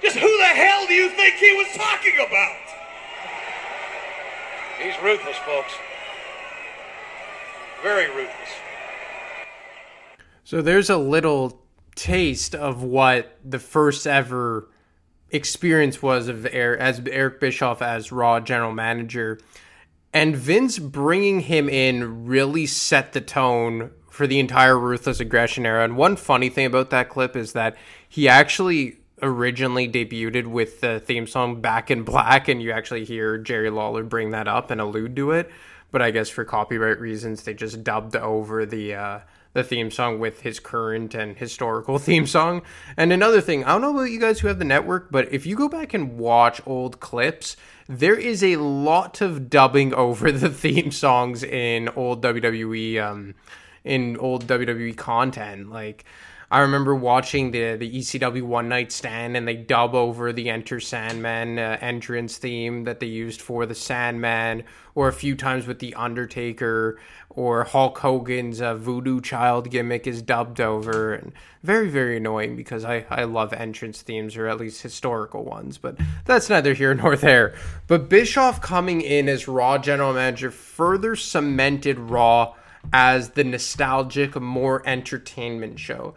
just 0.04 0.18
who 0.18 0.38
the 0.38 0.46
hell 0.46 0.86
do 0.86 0.94
you 0.94 1.10
think 1.10 1.36
he 1.36 1.54
was 1.54 1.68
talking 1.76 2.14
about? 2.16 2.58
He's 4.80 5.02
ruthless, 5.02 5.38
folks. 5.38 5.74
Very 7.82 8.08
ruthless. 8.10 8.50
So 10.44 10.62
there's 10.62 10.90
a 10.90 10.98
little 10.98 11.62
taste 11.96 12.54
of 12.54 12.84
what 12.84 13.38
the 13.44 13.60
first 13.60 14.06
ever 14.06 14.70
experience 15.30 16.02
was 16.02 16.28
of 16.28 16.46
Eric, 16.52 16.80
as 16.80 17.02
Eric 17.10 17.40
Bischoff 17.40 17.82
as 17.82 18.12
Raw 18.12 18.40
general 18.40 18.74
manager, 18.74 19.40
and 20.14 20.36
Vince 20.36 20.80
bringing 20.80 21.42
him 21.42 21.70
in 21.70 22.26
really 22.26 22.66
set 22.66 23.14
the 23.14 23.22
tone 23.22 23.92
for 24.10 24.28
the 24.28 24.40
entire 24.40 24.78
ruthless 24.78 25.20
aggression 25.20 25.66
era. 25.66 25.84
And 25.84 25.98
one 25.98 26.16
funny 26.16 26.50
thing 26.50 26.68
about 26.68 26.92
that 26.92 27.10
clip 27.10 27.36
is 27.36 27.54
that 27.54 27.76
he 28.08 28.28
actually 28.28 29.00
originally 29.22 29.88
debuted 29.88 30.48
with 30.48 30.82
the 30.82 31.00
theme 31.00 31.28
song 31.28 31.62
Back 31.62 31.92
in 31.92 32.04
Black, 32.04 32.48
and 32.48 32.62
you 32.62 32.72
actually 32.72 33.06
hear 33.06 33.38
Jerry 33.38 33.70
Lawler 33.70 34.04
bring 34.04 34.32
that 34.32 34.48
up 34.48 34.72
and 34.72 34.82
allude 34.82 35.16
to 35.16 35.32
it. 35.32 35.52
But 35.92 36.02
I 36.02 36.12
guess 36.12 36.30
for 36.30 36.44
copyright 36.44 37.00
reasons, 37.00 37.44
they 37.44 37.54
just 37.54 37.84
dubbed 37.84 38.16
over 38.16 38.66
the 38.66 38.96
uh, 38.96 39.20
the 39.54 39.64
theme 39.64 39.92
song 39.92 40.20
with 40.20 40.42
his 40.42 40.60
current 40.60 41.14
and 41.14 41.38
historical 41.38 42.00
theme 42.00 42.28
song. 42.28 42.64
And 42.98 43.14
another 43.14 43.42
thing, 43.42 43.64
I 43.64 43.74
don't 43.74 43.82
know 43.82 43.92
about 43.92 44.12
you 44.12 44.20
guys 44.20 44.40
who 44.40 44.48
have 44.48 44.60
the 44.60 44.66
network, 44.66 45.12
but 45.12 45.32
if 45.32 45.46
you 45.46 45.56
go 45.56 45.70
back 45.70 45.94
and 45.94 46.18
watch 46.18 46.62
old 46.66 47.00
clips, 47.00 47.56
there 47.88 48.16
is 48.16 48.44
a 48.44 48.58
lot 48.58 49.22
of 49.22 49.50
dubbing 49.50 49.94
over 49.94 50.32
the 50.32 50.50
theme 50.50 50.92
songs 50.92 51.44
in 51.44 51.90
old 51.90 52.22
WWE 52.24 53.02
um, 53.02 53.36
in 53.84 54.18
old 54.18 54.48
WWE 54.48 54.98
content. 54.98 55.70
Like 55.70 56.06
I 56.54 56.60
remember 56.60 56.94
watching 56.94 57.50
the 57.50 57.78
the 57.78 57.92
ECW 57.92 58.44
One 58.44 58.70
Night 58.70 58.92
Stand, 58.92 59.36
and 59.36 59.48
they 59.48 59.56
dub 59.56 59.96
over 59.96 60.32
the 60.32 60.52
Enter 60.52 60.80
Sandman 60.80 61.58
uh, 61.58 61.80
entrance 61.82 62.38
theme 62.38 62.84
that 62.84 63.00
they 63.00 63.08
used 63.08 63.42
for 63.42 63.66
the 63.66 63.74
Sandman, 63.74 64.64
or 64.94 65.08
a 65.08 65.14
few 65.14 65.36
times 65.36 65.66
with 65.66 65.80
the 65.80 65.96
Undertaker, 65.96 67.00
or 67.32 67.64
Hulk 67.64 67.98
Hogan's 67.98 68.62
uh, 68.62 68.76
Voodoo 68.76 69.20
Child 69.20 69.72
gimmick 69.72 70.06
is 70.06 70.22
dubbed 70.22 70.62
over, 70.62 71.16
and 71.16 71.32
very 71.64 71.90
very 71.90 72.18
annoying 72.18 72.56
because 72.56 72.86
I 72.86 73.08
I 73.10 73.24
love 73.24 73.52
entrance 73.52 74.04
themes 74.04 74.38
or 74.38 74.48
at 74.48 74.60
least 74.60 74.84
historical 74.84 75.44
ones, 75.44 75.80
but 75.80 75.98
that's 76.26 76.52
neither 76.52 76.76
here 76.76 76.94
nor 76.94 77.16
there. 77.16 77.56
But 77.88 78.10
Bischoff 78.10 78.62
coming 78.62 79.02
in 79.02 79.28
as 79.28 79.48
Raw 79.48 79.80
general 79.80 80.14
manager 80.14 80.52
further 80.52 81.16
cemented 81.16 81.98
Raw 81.98 82.54
as 82.92 83.32
the 83.32 83.44
nostalgic, 83.44 84.40
more 84.40 84.84
entertainment 84.86 85.80
show. 85.80 86.14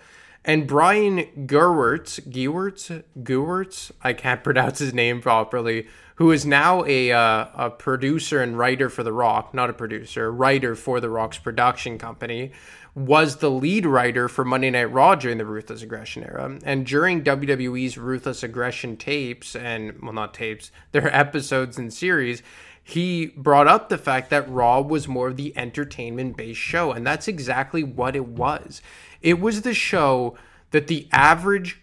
And 0.47 0.69
Brian 0.69 1.25
Gewirtz, 1.47 2.21
Gewirtz, 2.21 3.03
Gewirtz, 3.21 3.91
I 4.03 4.13
can't 4.13 4.45
pronounce 4.45 4.79
his 4.79 4.95
name 4.95 5.21
properly, 5.21 5.89
who 6.15 6.31
is 6.31 6.47
now 6.47 6.85
a 6.87 7.11
uh, 7.13 7.47
a 7.55 7.71
producer 7.71 8.41
and 8.41 8.57
writer 8.57 8.89
for 8.89 9.03
The 9.03 9.13
Rock, 9.13 9.53
not 9.53 9.69
a 9.69 9.75
producer, 9.75 10.33
writer 10.33 10.77
for 10.77 11.01
The 11.01 11.11
Rock's 11.11 11.39
production 11.39 11.99
company, 11.99 12.53
was 12.95 13.37
the 13.37 13.51
lead 13.51 13.85
writer 13.85 14.29
for 14.29 14.45
Monday 14.45 14.71
Night 14.71 14.91
Raw 14.91 15.17
during 15.17 15.37
the 15.37 15.45
Ruthless 15.45 15.83
Aggression 15.83 16.23
era. 16.23 16.59
And 16.65 16.87
during 16.87 17.25
WWE's 17.25 17.99
Ruthless 17.99 18.45
Aggression 18.45 18.97
tapes, 18.97 19.57
and 19.57 20.01
well, 20.01 20.13
not 20.13 20.33
tapes, 20.33 20.71
their 20.93 21.15
episodes 21.15 21.77
and 21.77 21.93
series, 21.93 22.43
he 22.89 23.27
brought 23.37 23.67
up 23.67 23.89
the 23.89 23.99
fact 23.99 24.31
that 24.31 24.49
Raw 24.49 24.81
was 24.81 25.09
more 25.09 25.27
of 25.27 25.37
the 25.37 25.53
entertainment 25.59 26.37
based 26.37 26.61
show. 26.61 26.93
And 26.93 27.05
that's 27.05 27.27
exactly 27.27 27.83
what 27.83 28.15
it 28.15 28.29
was. 28.29 28.81
It 29.21 29.41
was 29.41 29.63
the 29.63 29.75
show 29.75 30.39
that 30.71 30.87
the 30.87 31.09
average 31.11 31.81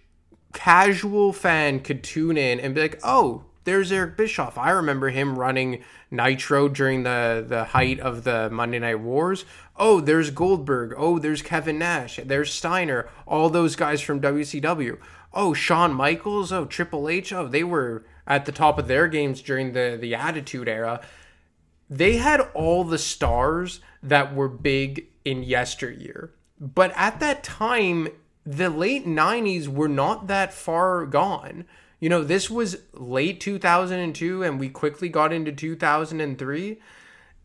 casual 0.53 1.33
fan 1.33 1.81
could 1.81 2.05
tune 2.05 2.37
in 2.37 2.57
and 2.57 2.73
be 2.73 2.79
like, 2.79 3.01
oh, 3.03 3.43
there's 3.65 3.91
Eric 3.91 4.15
Bischoff. 4.15 4.57
I 4.57 4.69
remember 4.69 5.09
him 5.09 5.37
running 5.37 5.83
Nitro 6.09 6.69
during 6.69 7.03
the 7.03 7.43
the 7.45 7.65
height 7.65 7.99
of 7.99 8.23
the 8.23 8.49
Monday 8.49 8.79
Night 8.79 9.01
Wars. 9.01 9.43
Oh, 9.75 9.99
there's 9.99 10.31
Goldberg. 10.31 10.93
Oh, 10.95 11.19
there's 11.19 11.41
Kevin 11.41 11.79
Nash. 11.79 12.17
There's 12.23 12.53
Steiner. 12.53 13.09
All 13.27 13.49
those 13.49 13.75
guys 13.75 13.99
from 13.99 14.21
WCW. 14.21 14.97
Oh, 15.33 15.53
Shawn 15.53 15.93
Michaels. 15.93 16.53
Oh, 16.53 16.63
Triple 16.63 17.09
H. 17.09 17.33
Oh, 17.33 17.49
they 17.49 17.65
were 17.65 18.05
at 18.27 18.45
the 18.45 18.51
top 18.51 18.77
of 18.77 18.87
their 18.87 19.07
games 19.07 19.41
during 19.41 19.73
the 19.73 19.97
the 19.99 20.15
Attitude 20.15 20.67
Era. 20.67 21.01
They 21.89 22.17
had 22.17 22.41
all 22.53 22.83
the 22.83 22.97
stars 22.97 23.79
that 24.01 24.33
were 24.33 24.49
big 24.49 25.07
in 25.23 25.43
yesteryear. 25.43 26.31
But 26.59 26.91
at 26.95 27.19
that 27.19 27.43
time, 27.43 28.07
the 28.45 28.69
late 28.69 29.05
90s 29.05 29.67
were 29.67 29.87
not 29.87 30.27
that 30.27 30.53
far 30.53 31.05
gone. 31.05 31.65
You 31.99 32.09
know, 32.09 32.23
this 32.23 32.49
was 32.49 32.77
late 32.93 33.39
2002 33.39 34.43
and 34.43 34.59
we 34.59 34.69
quickly 34.69 35.09
got 35.09 35.31
into 35.31 35.51
2003. 35.51 36.79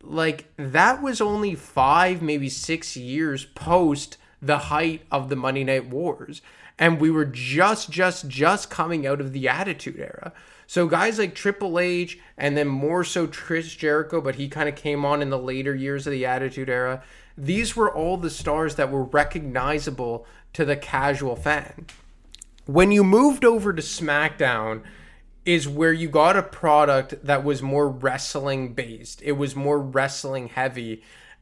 Like, 0.01 0.45
that 0.57 1.01
was 1.01 1.21
only 1.21 1.55
five, 1.55 2.21
maybe 2.21 2.49
six 2.49 2.95
years 2.95 3.45
post 3.45 4.17
the 4.41 4.57
height 4.57 5.01
of 5.11 5.29
the 5.29 5.35
Monday 5.35 5.63
Night 5.63 5.87
Wars. 5.87 6.41
And 6.77 7.01
we 7.01 7.11
were 7.11 7.25
just, 7.25 7.89
just, 7.89 8.29
just 8.29 8.69
coming 8.69 9.05
out 9.05 9.19
of 9.19 9.33
the 9.33 9.49
Attitude 9.49 9.99
Era. 9.99 10.33
So 10.69 10.85
guys 10.85 11.17
like 11.17 11.33
Triple 11.33 11.79
H 11.79 12.19
and 12.37 12.55
then 12.55 12.67
more 12.67 13.03
so 13.03 13.25
Chris 13.25 13.73
Jericho, 13.73 14.21
but 14.21 14.35
he 14.35 14.47
kind 14.47 14.69
of 14.69 14.75
came 14.75 15.03
on 15.03 15.23
in 15.23 15.31
the 15.31 15.39
later 15.39 15.73
years 15.73 16.05
of 16.05 16.11
the 16.11 16.27
Attitude 16.27 16.69
Era. 16.69 17.01
These 17.35 17.75
were 17.75 17.91
all 17.91 18.17
the 18.17 18.29
stars 18.29 18.75
that 18.75 18.91
were 18.91 19.05
recognizable 19.05 20.27
to 20.53 20.65
the 20.65 20.75
casual 20.75 21.35
fan. 21.35 21.87
When 22.67 22.91
you 22.91 23.03
moved 23.03 23.43
over 23.43 23.73
to 23.73 23.81
SmackDown, 23.81 24.83
is 25.43 25.67
where 25.67 25.91
you 25.91 26.07
got 26.07 26.37
a 26.37 26.43
product 26.43 27.15
that 27.25 27.43
was 27.43 27.63
more 27.63 27.89
wrestling 27.89 28.73
based. 28.75 29.23
It 29.23 29.31
was 29.31 29.55
more 29.55 29.79
wrestling 29.79 30.49
heavy 30.49 31.01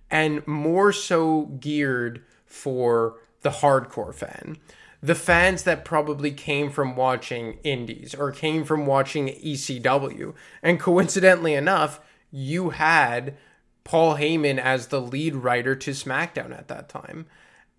and 0.10 0.48
more 0.48 0.94
so 0.94 1.48
geared 1.60 2.24
for 2.46 3.18
the 3.42 3.50
hardcore 3.50 4.16
fan 4.16 4.58
the 5.02 5.16
fans 5.16 5.64
that 5.64 5.86
probably 5.86 6.32
came 6.32 6.70
from 6.72 6.96
watching 6.96 7.60
indies 7.64 8.16
or 8.16 8.32
came 8.32 8.64
from 8.64 8.86
watching 8.86 9.28
ECW. 9.28 10.34
And 10.64 10.80
coincidentally 10.80 11.54
enough, 11.54 12.00
you 12.32 12.72
had 12.72 13.36
Paul 13.84 14.16
Heyman 14.16 14.60
as 14.60 14.88
the 14.88 15.02
lead 15.02 15.36
writer 15.36 15.76
to 15.76 15.92
SmackDown 15.92 16.58
at 16.58 16.68
that 16.68 16.90
time. 16.90 17.26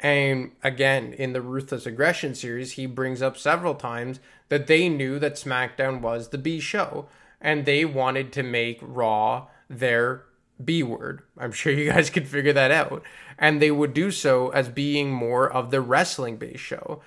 And 0.01 0.53
again, 0.63 1.13
in 1.13 1.33
the 1.33 1.43
Ruthless 1.43 1.87
Aggression 1.87 2.35
series, 2.35 2.73
he 2.73 2.87
brings 2.87 3.21
up 3.21 3.37
several 3.37 3.75
times 3.75 4.21
that 4.49 4.69
they 4.69 4.89
knew 4.89 5.19
that 5.19 5.35
SmackDown 5.35 6.01
was 6.01 6.29
the 6.29 6.39
B 6.39 6.61
show 6.61 7.09
and 7.41 7.65
they 7.65 7.85
wanted 7.85 8.33
to 8.33 8.43
make 8.43 8.79
Raw 8.81 9.49
their 9.69 10.25
B 10.63 10.83
word. 10.83 11.23
I'm 11.37 11.53
sure 11.53 11.73
you 11.73 11.91
guys 11.91 12.11
could 12.11 12.29
figure 12.29 12.53
that 12.53 12.71
out. 12.71 13.03
And 13.39 13.63
they 13.63 13.71
would 13.71 13.95
do 13.95 14.11
so 14.11 14.49
as 14.51 14.69
being 14.69 15.11
more 15.11 15.51
of 15.51 15.71
the 15.71 15.81
wrestling 15.81 16.37
based 16.37 16.63
show. 16.63 17.01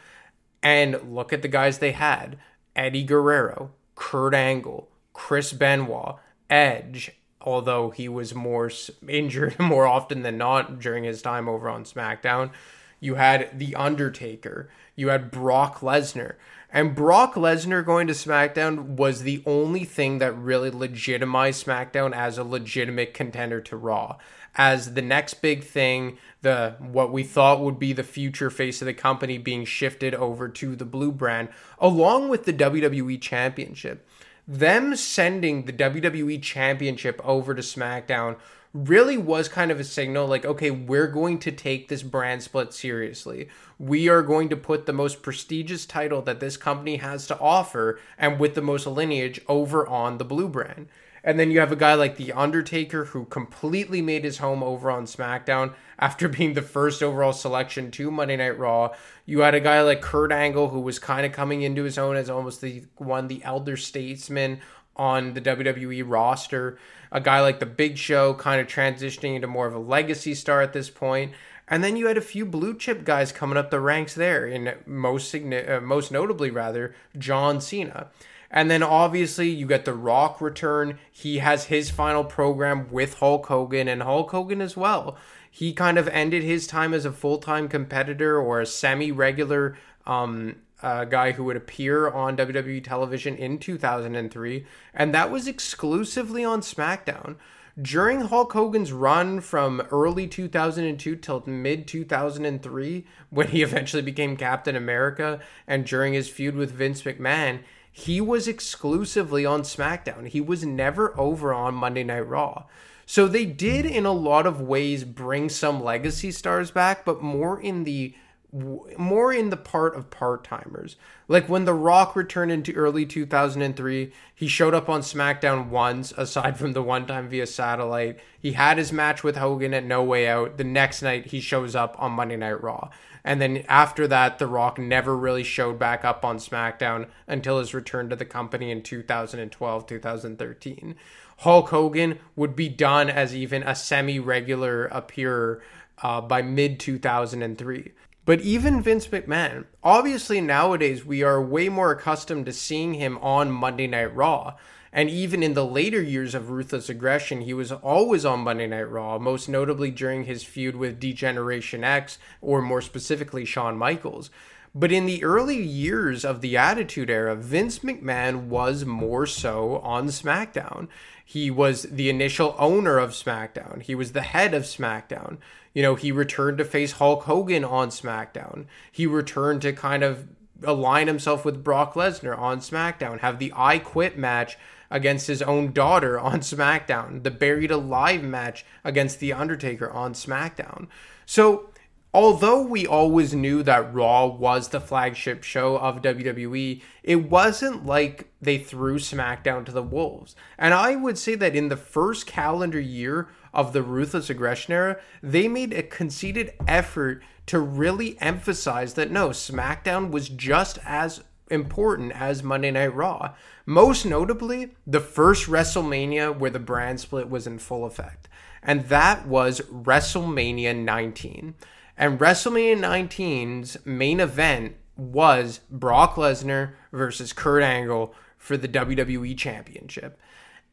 And 0.63 1.13
look 1.13 1.33
at 1.33 1.41
the 1.41 1.47
guys 1.47 1.79
they 1.79 1.91
had 1.91 2.37
Eddie 2.75 3.03
Guerrero, 3.03 3.71
Kurt 3.95 4.33
Angle, 4.33 4.89
Chris 5.13 5.53
Benoit, 5.53 6.15
Edge, 6.49 7.11
although 7.41 7.89
he 7.89 8.07
was 8.07 8.35
more 8.35 8.71
injured 9.07 9.57
more 9.59 9.87
often 9.87 10.21
than 10.21 10.37
not 10.37 10.79
during 10.79 11.03
his 11.03 11.21
time 11.21 11.49
over 11.49 11.69
on 11.69 11.83
SmackDown. 11.83 12.51
You 12.99 13.15
had 13.15 13.57
The 13.57 13.75
Undertaker, 13.75 14.69
you 14.95 15.09
had 15.09 15.31
Brock 15.31 15.79
Lesnar. 15.79 16.35
And 16.73 16.95
Brock 16.95 17.35
Lesnar 17.35 17.85
going 17.85 18.07
to 18.07 18.13
SmackDown 18.13 18.95
was 18.95 19.23
the 19.23 19.43
only 19.45 19.83
thing 19.83 20.19
that 20.19 20.31
really 20.31 20.71
legitimized 20.71 21.65
SmackDown 21.65 22.13
as 22.15 22.37
a 22.37 22.45
legitimate 22.45 23.13
contender 23.13 23.59
to 23.61 23.75
Raw. 23.75 24.17
As 24.55 24.93
the 24.93 25.01
next 25.01 25.35
big 25.35 25.63
thing, 25.63 26.17
the 26.41 26.75
what 26.79 27.11
we 27.11 27.23
thought 27.23 27.61
would 27.61 27.79
be 27.79 27.93
the 27.93 28.03
future 28.03 28.49
face 28.49 28.81
of 28.81 28.85
the 28.85 28.93
company 28.93 29.37
being 29.37 29.65
shifted 29.65 30.15
over 30.15 30.47
to 30.49 30.75
the 30.75 30.85
blue 30.85 31.11
brand, 31.11 31.49
along 31.79 32.29
with 32.29 32.45
the 32.45 32.53
WWE 32.53 33.19
Championship. 33.21 34.07
Them 34.47 34.95
sending 34.95 35.65
the 35.65 35.73
WWE 35.73 36.41
Championship 36.41 37.21
over 37.23 37.53
to 37.53 37.61
SmackDown 37.61 38.37
really 38.73 39.17
was 39.17 39.49
kind 39.49 39.71
of 39.71 39.79
a 39.79 39.83
signal 39.83 40.27
like, 40.27 40.45
okay, 40.45 40.71
we're 40.71 41.07
going 41.07 41.39
to 41.39 41.51
take 41.51 41.87
this 41.87 42.03
brand 42.03 42.41
split 42.41 42.73
seriously. 42.73 43.49
We 43.77 44.07
are 44.07 44.21
going 44.21 44.49
to 44.49 44.55
put 44.55 44.85
the 44.85 44.93
most 44.93 45.21
prestigious 45.21 45.85
title 45.85 46.21
that 46.23 46.39
this 46.39 46.57
company 46.57 46.97
has 46.97 47.27
to 47.27 47.39
offer 47.39 47.99
and 48.17 48.39
with 48.39 48.55
the 48.55 48.61
most 48.61 48.87
lineage 48.87 49.41
over 49.47 49.85
on 49.87 50.17
the 50.17 50.25
blue 50.25 50.47
brand. 50.47 50.87
And 51.23 51.39
then 51.39 51.51
you 51.51 51.59
have 51.59 51.71
a 51.71 51.75
guy 51.75 51.93
like 51.93 52.17
The 52.17 52.33
Undertaker 52.33 53.05
who 53.05 53.25
completely 53.25 54.01
made 54.01 54.23
his 54.23 54.39
home 54.39 54.63
over 54.63 54.89
on 54.89 55.05
SmackDown 55.05 55.73
after 55.99 56.27
being 56.29 56.53
the 56.53 56.61
first 56.61 57.03
overall 57.03 57.33
selection 57.33 57.91
to 57.91 58.09
Monday 58.09 58.37
Night 58.37 58.57
Raw. 58.57 58.93
You 59.25 59.41
had 59.41 59.53
a 59.53 59.59
guy 59.59 59.81
like 59.81 60.01
Kurt 60.01 60.31
Angle 60.31 60.69
who 60.69 60.79
was 60.79 60.97
kind 60.97 61.25
of 61.25 61.31
coming 61.31 61.61
into 61.61 61.83
his 61.83 61.97
own 61.97 62.15
as 62.15 62.29
almost 62.29 62.61
the 62.61 62.85
one, 62.97 63.27
the 63.27 63.43
elder 63.43 63.77
statesman 63.77 64.61
on 65.01 65.33
the 65.33 65.41
WWE 65.41 66.03
roster. 66.05 66.77
A 67.11 67.19
guy 67.19 67.41
like 67.41 67.59
The 67.59 67.65
Big 67.65 67.97
Show 67.97 68.35
kind 68.35 68.61
of 68.61 68.67
transitioning 68.67 69.35
into 69.35 69.47
more 69.47 69.65
of 69.65 69.73
a 69.73 69.79
legacy 69.79 70.35
star 70.35 70.61
at 70.61 70.73
this 70.73 70.91
point. 70.91 71.33
And 71.67 71.83
then 71.83 71.97
you 71.97 72.05
had 72.05 72.17
a 72.17 72.21
few 72.21 72.45
blue 72.45 72.77
chip 72.77 73.03
guys 73.03 73.31
coming 73.31 73.57
up 73.57 73.71
the 73.71 73.79
ranks 73.79 74.13
there, 74.13 74.45
in 74.45 74.75
most 74.85 75.33
uh, 75.33 75.79
most 75.81 76.11
notably 76.11 76.51
rather 76.51 76.93
John 77.17 77.59
Cena. 77.59 78.11
And 78.51 78.69
then 78.69 78.83
obviously 78.83 79.49
you 79.49 79.65
get 79.65 79.85
The 79.85 79.93
Rock 79.93 80.39
return. 80.39 80.99
He 81.11 81.39
has 81.39 81.65
his 81.65 81.89
final 81.89 82.23
program 82.23 82.91
with 82.91 83.15
Hulk 83.15 83.47
Hogan 83.47 83.87
and 83.87 84.03
Hulk 84.03 84.29
Hogan 84.29 84.61
as 84.61 84.77
well. 84.77 85.17
He 85.49 85.73
kind 85.73 85.97
of 85.97 86.07
ended 86.09 86.43
his 86.43 86.67
time 86.67 86.93
as 86.93 87.05
a 87.05 87.11
full 87.11 87.39
time 87.39 87.67
competitor 87.67 88.39
or 88.39 88.61
a 88.61 88.67
semi 88.67 89.11
regular 89.11 89.77
um, 90.05 90.57
uh, 90.81 91.05
guy 91.05 91.31
who 91.31 91.43
would 91.45 91.57
appear 91.57 92.09
on 92.09 92.37
WWE 92.37 92.83
television 92.83 93.35
in 93.35 93.57
2003, 93.57 94.65
and 94.93 95.13
that 95.13 95.31
was 95.31 95.47
exclusively 95.47 96.43
on 96.43 96.61
SmackDown. 96.61 97.35
During 97.81 98.21
Hulk 98.21 98.51
Hogan's 98.51 98.91
run 98.91 99.39
from 99.39 99.81
early 99.91 100.27
2002 100.27 101.15
till 101.15 101.43
mid 101.47 101.87
2003, 101.87 103.05
when 103.29 103.47
he 103.47 103.61
eventually 103.63 104.01
became 104.01 104.35
Captain 104.35 104.75
America, 104.75 105.39
and 105.67 105.85
during 105.85 106.13
his 106.13 106.29
feud 106.29 106.55
with 106.55 106.71
Vince 106.71 107.03
McMahon, 107.03 107.61
he 107.91 108.21
was 108.21 108.47
exclusively 108.47 109.45
on 109.45 109.63
SmackDown. 109.63 110.27
He 110.27 110.41
was 110.41 110.65
never 110.65 111.17
over 111.19 111.53
on 111.53 111.75
Monday 111.75 112.03
Night 112.03 112.27
Raw. 112.27 112.65
So 113.05 113.27
they 113.27 113.45
did, 113.45 113.85
in 113.85 114.05
a 114.05 114.13
lot 114.13 114.45
of 114.45 114.61
ways, 114.61 115.03
bring 115.03 115.49
some 115.49 115.83
legacy 115.83 116.31
stars 116.31 116.71
back, 116.71 117.03
but 117.03 117.21
more 117.21 117.59
in 117.59 117.83
the 117.83 118.15
more 118.53 119.31
in 119.31 119.49
the 119.49 119.57
part 119.57 119.95
of 119.95 120.09
part 120.09 120.43
timers. 120.43 120.97
Like 121.27 121.47
when 121.47 121.65
The 121.65 121.73
Rock 121.73 122.15
returned 122.15 122.51
into 122.51 122.73
early 122.73 123.05
2003, 123.05 124.11
he 124.35 124.47
showed 124.47 124.73
up 124.73 124.89
on 124.89 125.01
SmackDown 125.01 125.69
once, 125.69 126.11
aside 126.17 126.57
from 126.57 126.73
the 126.73 126.83
one 126.83 127.05
time 127.05 127.29
via 127.29 127.47
satellite. 127.47 128.19
He 128.37 128.53
had 128.53 128.77
his 128.77 128.91
match 128.91 129.23
with 129.23 129.37
Hogan 129.37 129.73
at 129.73 129.85
No 129.85 130.03
Way 130.03 130.27
Out. 130.27 130.57
The 130.57 130.65
next 130.65 131.01
night, 131.01 131.27
he 131.27 131.39
shows 131.39 131.75
up 131.75 131.95
on 131.97 132.11
Monday 132.11 132.35
Night 132.35 132.61
Raw. 132.61 132.89
And 133.23 133.39
then 133.39 133.63
after 133.69 134.07
that, 134.07 134.39
The 134.39 134.47
Rock 134.47 134.79
never 134.79 135.15
really 135.15 135.43
showed 135.43 135.77
back 135.77 136.03
up 136.03 136.25
on 136.25 136.37
SmackDown 136.37 137.07
until 137.27 137.59
his 137.59 137.73
return 137.73 138.09
to 138.09 138.15
the 138.15 138.25
company 138.25 138.71
in 138.71 138.81
2012 138.81 139.87
2013. 139.87 140.95
Hulk 141.37 141.69
Hogan 141.69 142.19
would 142.35 142.55
be 142.55 142.69
done 142.69 143.09
as 143.09 143.35
even 143.35 143.63
a 143.63 143.75
semi 143.75 144.19
regular 144.19 144.85
appearer 144.87 145.61
uh, 146.03 146.21
by 146.21 146.41
mid 146.41 146.79
2003. 146.79 147.91
But 148.23 148.41
even 148.41 148.83
Vince 148.83 149.07
McMahon, 149.07 149.65
obviously 149.83 150.41
nowadays 150.41 151.03
we 151.03 151.23
are 151.23 151.41
way 151.41 151.69
more 151.69 151.91
accustomed 151.91 152.45
to 152.45 152.53
seeing 152.53 152.93
him 152.93 153.17
on 153.17 153.51
Monday 153.51 153.87
Night 153.87 154.15
Raw. 154.15 154.55
And 154.93 155.09
even 155.09 155.41
in 155.41 155.53
the 155.53 155.65
later 155.65 156.01
years 156.01 156.35
of 156.35 156.49
Ruthless 156.49 156.89
Aggression, 156.89 157.41
he 157.41 157.53
was 157.53 157.71
always 157.71 158.25
on 158.25 158.41
Monday 158.41 158.67
Night 158.67 158.91
Raw, 158.91 159.17
most 159.17 159.47
notably 159.47 159.89
during 159.89 160.25
his 160.25 160.43
feud 160.43 160.75
with 160.75 160.99
D-Generation 160.99 161.83
X, 161.83 162.19
or 162.41 162.61
more 162.61 162.81
specifically, 162.81 163.45
Shawn 163.45 163.77
Michaels. 163.77 164.29
But 164.75 164.91
in 164.91 165.05
the 165.05 165.23
early 165.23 165.61
years 165.61 166.23
of 166.23 166.41
the 166.41 166.57
Attitude 166.57 167.09
Era, 167.09 167.35
Vince 167.35 167.79
McMahon 167.79 168.47
was 168.47 168.85
more 168.85 169.25
so 169.25 169.79
on 169.79 170.07
SmackDown. 170.07 170.87
He 171.25 171.49
was 171.49 171.83
the 171.83 172.09
initial 172.09 172.55
owner 172.59 172.97
of 172.97 173.11
SmackDown, 173.11 173.81
he 173.81 173.95
was 173.95 174.11
the 174.11 174.21
head 174.21 174.53
of 174.53 174.63
SmackDown. 174.63 175.37
You 175.73 175.81
know, 175.81 175.95
he 175.95 176.11
returned 176.11 176.57
to 176.57 176.65
face 176.65 176.93
Hulk 176.93 177.23
Hogan 177.23 177.63
on 177.63 177.89
SmackDown. 177.89 178.65
He 178.91 179.05
returned 179.05 179.61
to 179.61 179.73
kind 179.73 180.03
of 180.03 180.27
align 180.63 181.07
himself 181.07 181.45
with 181.45 181.63
Brock 181.63 181.93
Lesnar 181.93 182.37
on 182.37 182.59
SmackDown, 182.59 183.19
have 183.19 183.39
the 183.39 183.53
I 183.55 183.79
Quit 183.79 184.17
match 184.17 184.57
against 184.89 185.27
his 185.27 185.41
own 185.41 185.71
daughter 185.71 186.19
on 186.19 186.39
SmackDown, 186.41 187.23
the 187.23 187.31
Buried 187.31 187.71
Alive 187.71 188.23
match 188.23 188.65
against 188.83 189.19
The 189.19 189.33
Undertaker 189.33 189.89
on 189.89 190.13
SmackDown. 190.13 190.87
So 191.25 191.69
although 192.13 192.61
we 192.61 192.85
always 192.85 193.33
knew 193.33 193.63
that 193.63 193.93
Raw 193.93 194.27
was 194.27 194.67
the 194.67 194.81
flagship 194.81 195.43
show 195.43 195.77
of 195.77 196.01
WWE, 196.01 196.81
it 197.03 197.29
wasn't 197.29 197.85
like 197.85 198.29
they 198.41 198.57
threw 198.57 198.99
SmackDown 198.99 199.65
to 199.65 199.71
the 199.71 199.81
Wolves. 199.81 200.35
And 200.57 200.73
I 200.73 200.95
would 200.95 201.17
say 201.17 201.35
that 201.35 201.55
in 201.55 201.69
the 201.69 201.77
first 201.77 202.27
calendar 202.27 202.79
year 202.79 203.29
of 203.53 203.73
the 203.73 203.83
Ruthless 203.83 204.29
Aggression 204.29 204.73
era, 204.73 204.99
they 205.21 205.47
made 205.47 205.73
a 205.73 205.83
conceited 205.83 206.53
effort 206.67 207.21
to 207.47 207.59
really 207.59 208.19
emphasize 208.21 208.93
that 208.93 209.11
no, 209.11 209.29
SmackDown 209.29 210.11
was 210.11 210.29
just 210.29 210.79
as 210.85 211.23
important 211.49 212.13
as 212.13 212.43
Monday 212.43 212.71
Night 212.71 212.95
Raw. 212.95 213.33
Most 213.65 214.05
notably, 214.05 214.71
the 214.87 215.01
first 215.01 215.47
WrestleMania 215.47 216.37
where 216.37 216.49
the 216.49 216.59
brand 216.59 216.99
split 216.99 217.29
was 217.29 217.45
in 217.45 217.59
full 217.59 217.85
effect. 217.85 218.27
And 218.63 218.85
that 218.85 219.27
was 219.27 219.61
WrestleMania 219.61 220.75
19. 220.75 221.55
And 221.97 222.19
WrestleMania 222.19 222.79
19's 222.79 223.85
main 223.85 224.19
event 224.19 224.75
was 224.95 225.59
Brock 225.69 226.15
Lesnar 226.15 226.73
versus 226.91 227.33
Kurt 227.33 227.63
Angle 227.63 228.13
for 228.37 228.57
the 228.57 228.67
WWE 228.67 229.37
Championship. 229.37 230.19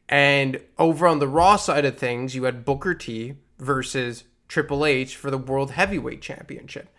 And 0.09 0.59
over 0.79 1.07
on 1.07 1.19
the 1.19 1.27
Raw 1.27 1.55
side 1.55 1.85
of 1.85 1.97
things, 1.97 2.35
you 2.35 2.43
had 2.43 2.65
Booker 2.65 2.95
T 2.95 3.35
versus 3.59 4.23
Triple 4.47 4.83
H 4.83 5.15
for 5.15 5.29
the 5.29 5.37
World 5.37 5.71
Heavyweight 5.71 6.21
Championship. 6.21 6.89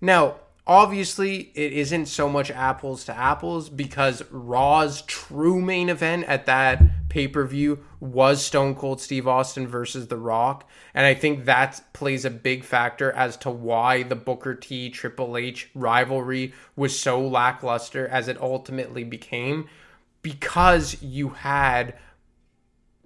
Now, 0.00 0.36
obviously, 0.64 1.50
it 1.56 1.72
isn't 1.72 2.06
so 2.06 2.28
much 2.28 2.52
apples 2.52 3.04
to 3.06 3.18
apples 3.18 3.68
because 3.68 4.22
Raw's 4.30 5.02
true 5.02 5.60
main 5.60 5.88
event 5.88 6.26
at 6.26 6.46
that 6.46 7.08
pay 7.08 7.26
per 7.26 7.44
view 7.44 7.80
was 7.98 8.44
Stone 8.44 8.76
Cold 8.76 9.00
Steve 9.00 9.26
Austin 9.26 9.66
versus 9.66 10.06
The 10.06 10.16
Rock. 10.16 10.68
And 10.94 11.04
I 11.04 11.14
think 11.14 11.46
that 11.46 11.82
plays 11.92 12.24
a 12.24 12.30
big 12.30 12.62
factor 12.62 13.10
as 13.10 13.36
to 13.38 13.50
why 13.50 14.04
the 14.04 14.14
Booker 14.14 14.54
T 14.54 14.88
Triple 14.88 15.36
H 15.36 15.68
rivalry 15.74 16.54
was 16.76 16.96
so 16.98 17.20
lackluster 17.20 18.06
as 18.06 18.28
it 18.28 18.40
ultimately 18.40 19.02
became 19.02 19.68
because 20.22 21.02
you 21.02 21.30
had 21.30 21.98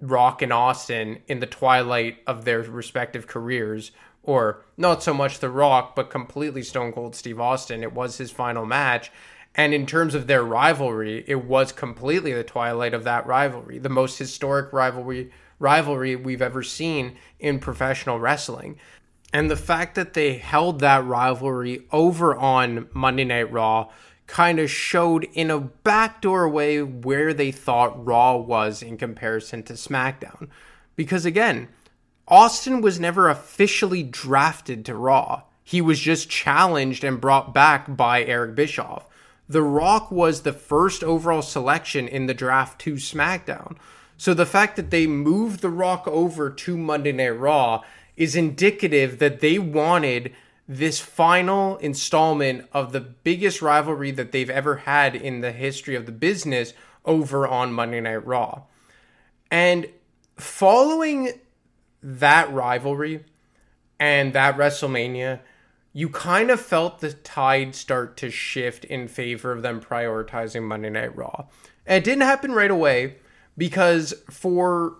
Rock 0.01 0.41
and 0.41 0.53
Austin 0.53 1.19
in 1.27 1.39
the 1.39 1.45
twilight 1.45 2.19
of 2.27 2.45
their 2.45 2.61
respective 2.61 3.27
careers. 3.27 3.91
Or 4.23 4.65
not 4.75 5.01
so 5.01 5.13
much 5.13 5.39
The 5.39 5.49
Rock, 5.49 5.95
but 5.95 6.09
completely 6.09 6.61
Stone 6.61 6.91
Cold 6.91 7.15
Steve 7.15 7.39
Austin. 7.39 7.81
It 7.81 7.93
was 7.93 8.17
his 8.17 8.29
final 8.29 8.65
match. 8.65 9.11
And 9.55 9.73
in 9.73 9.85
terms 9.85 10.13
of 10.13 10.27
their 10.27 10.43
rivalry, 10.43 11.23
it 11.27 11.43
was 11.45 11.71
completely 11.71 12.33
the 12.33 12.43
twilight 12.43 12.93
of 12.93 13.05
that 13.05 13.25
rivalry, 13.25 13.79
the 13.79 13.89
most 13.89 14.19
historic 14.19 14.71
rivalry 14.71 15.31
rivalry 15.59 16.15
we've 16.15 16.41
ever 16.41 16.61
seen 16.61 17.17
in 17.39 17.59
professional 17.59 18.19
wrestling. 18.19 18.77
And 19.33 19.49
the 19.49 19.55
fact 19.55 19.95
that 19.95 20.13
they 20.13 20.37
held 20.37 20.79
that 20.79 21.03
rivalry 21.03 21.85
over 21.91 22.35
on 22.35 22.87
Monday 22.93 23.25
Night 23.25 23.51
Raw 23.51 23.89
kind 24.27 24.59
of 24.59 24.69
showed 24.69 25.23
in 25.33 25.49
a 25.49 25.59
backdoor 25.59 26.47
way 26.49 26.83
where 26.83 27.33
they 27.33 27.51
thought 27.51 28.05
Raw 28.05 28.35
was 28.35 28.83
in 28.83 28.97
comparison 28.97 29.63
to 29.63 29.73
SmackDown. 29.73 30.49
Because 30.95 31.25
again, 31.25 31.69
Austin 32.27 32.81
was 32.81 32.99
never 32.99 33.29
officially 33.29 34.03
drafted 34.03 34.85
to 34.85 34.95
Raw. 34.95 35.43
He 35.63 35.81
was 35.81 35.99
just 35.99 36.29
challenged 36.29 37.03
and 37.03 37.21
brought 37.21 37.53
back 37.53 37.95
by 37.95 38.23
Eric 38.23 38.55
Bischoff. 38.55 39.07
The 39.49 39.61
Rock 39.61 40.11
was 40.11 40.41
the 40.41 40.53
first 40.53 41.03
overall 41.03 41.41
selection 41.41 42.07
in 42.07 42.25
the 42.25 42.33
draft 42.33 42.79
to 42.81 42.95
SmackDown. 42.95 43.77
So 44.17 44.33
the 44.33 44.45
fact 44.45 44.75
that 44.75 44.89
they 44.89 45.07
moved 45.07 45.61
The 45.61 45.69
Rock 45.69 46.05
over 46.07 46.49
to 46.49 46.77
Monday 46.77 47.13
Night 47.13 47.29
Raw 47.29 47.83
is 48.17 48.35
indicative 48.35 49.19
that 49.19 49.39
they 49.39 49.57
wanted 49.57 50.33
this 50.67 50.99
final 50.99 51.77
installment 51.77 52.67
of 52.73 52.91
the 52.91 52.99
biggest 52.99 53.61
rivalry 53.61 54.11
that 54.11 54.31
they've 54.31 54.49
ever 54.49 54.77
had 54.77 55.15
in 55.15 55.41
the 55.41 55.51
history 55.51 55.95
of 55.95 56.05
the 56.05 56.11
business 56.11 56.73
over 57.05 57.47
on 57.47 57.71
Monday 57.71 58.01
Night 58.01 58.25
Raw. 58.25 58.63
And 59.49 59.87
following 60.35 61.31
that 62.03 62.51
rivalry 62.51 63.23
and 63.99 64.33
that 64.33 64.57
WrestleMania, 64.57 65.39
you 65.93 66.09
kind 66.09 66.51
of 66.51 66.59
felt 66.59 66.99
the 66.99 67.13
tide 67.13 67.73
start 67.73 68.17
to 68.17 68.29
shift 68.29 68.85
in 68.85 69.07
favor 69.07 69.51
of 69.51 69.61
them 69.61 69.79
prioritizing 69.79 70.63
Monday 70.63 70.89
Night 70.89 71.15
Raw. 71.15 71.45
And 71.85 71.97
it 71.97 72.03
didn't 72.03 72.23
happen 72.23 72.51
right 72.51 72.69
away 72.69 73.15
because 73.57 74.13
for, 74.29 74.97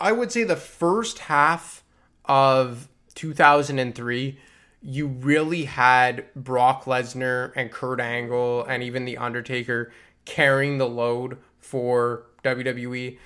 I 0.00 0.12
would 0.12 0.32
say, 0.32 0.44
the 0.44 0.56
first 0.56 1.20
half 1.20 1.84
of 2.24 2.88
2003, 3.14 4.38
you 4.82 5.06
really 5.06 5.64
had 5.64 6.24
Brock 6.34 6.84
Lesnar 6.84 7.52
and 7.54 7.70
Kurt 7.70 8.00
Angle 8.00 8.64
and 8.64 8.82
even 8.82 9.04
The 9.04 9.18
Undertaker 9.18 9.92
carrying 10.24 10.78
the 10.78 10.88
load 10.88 11.38
for 11.58 12.24
WWE. 12.44 13.18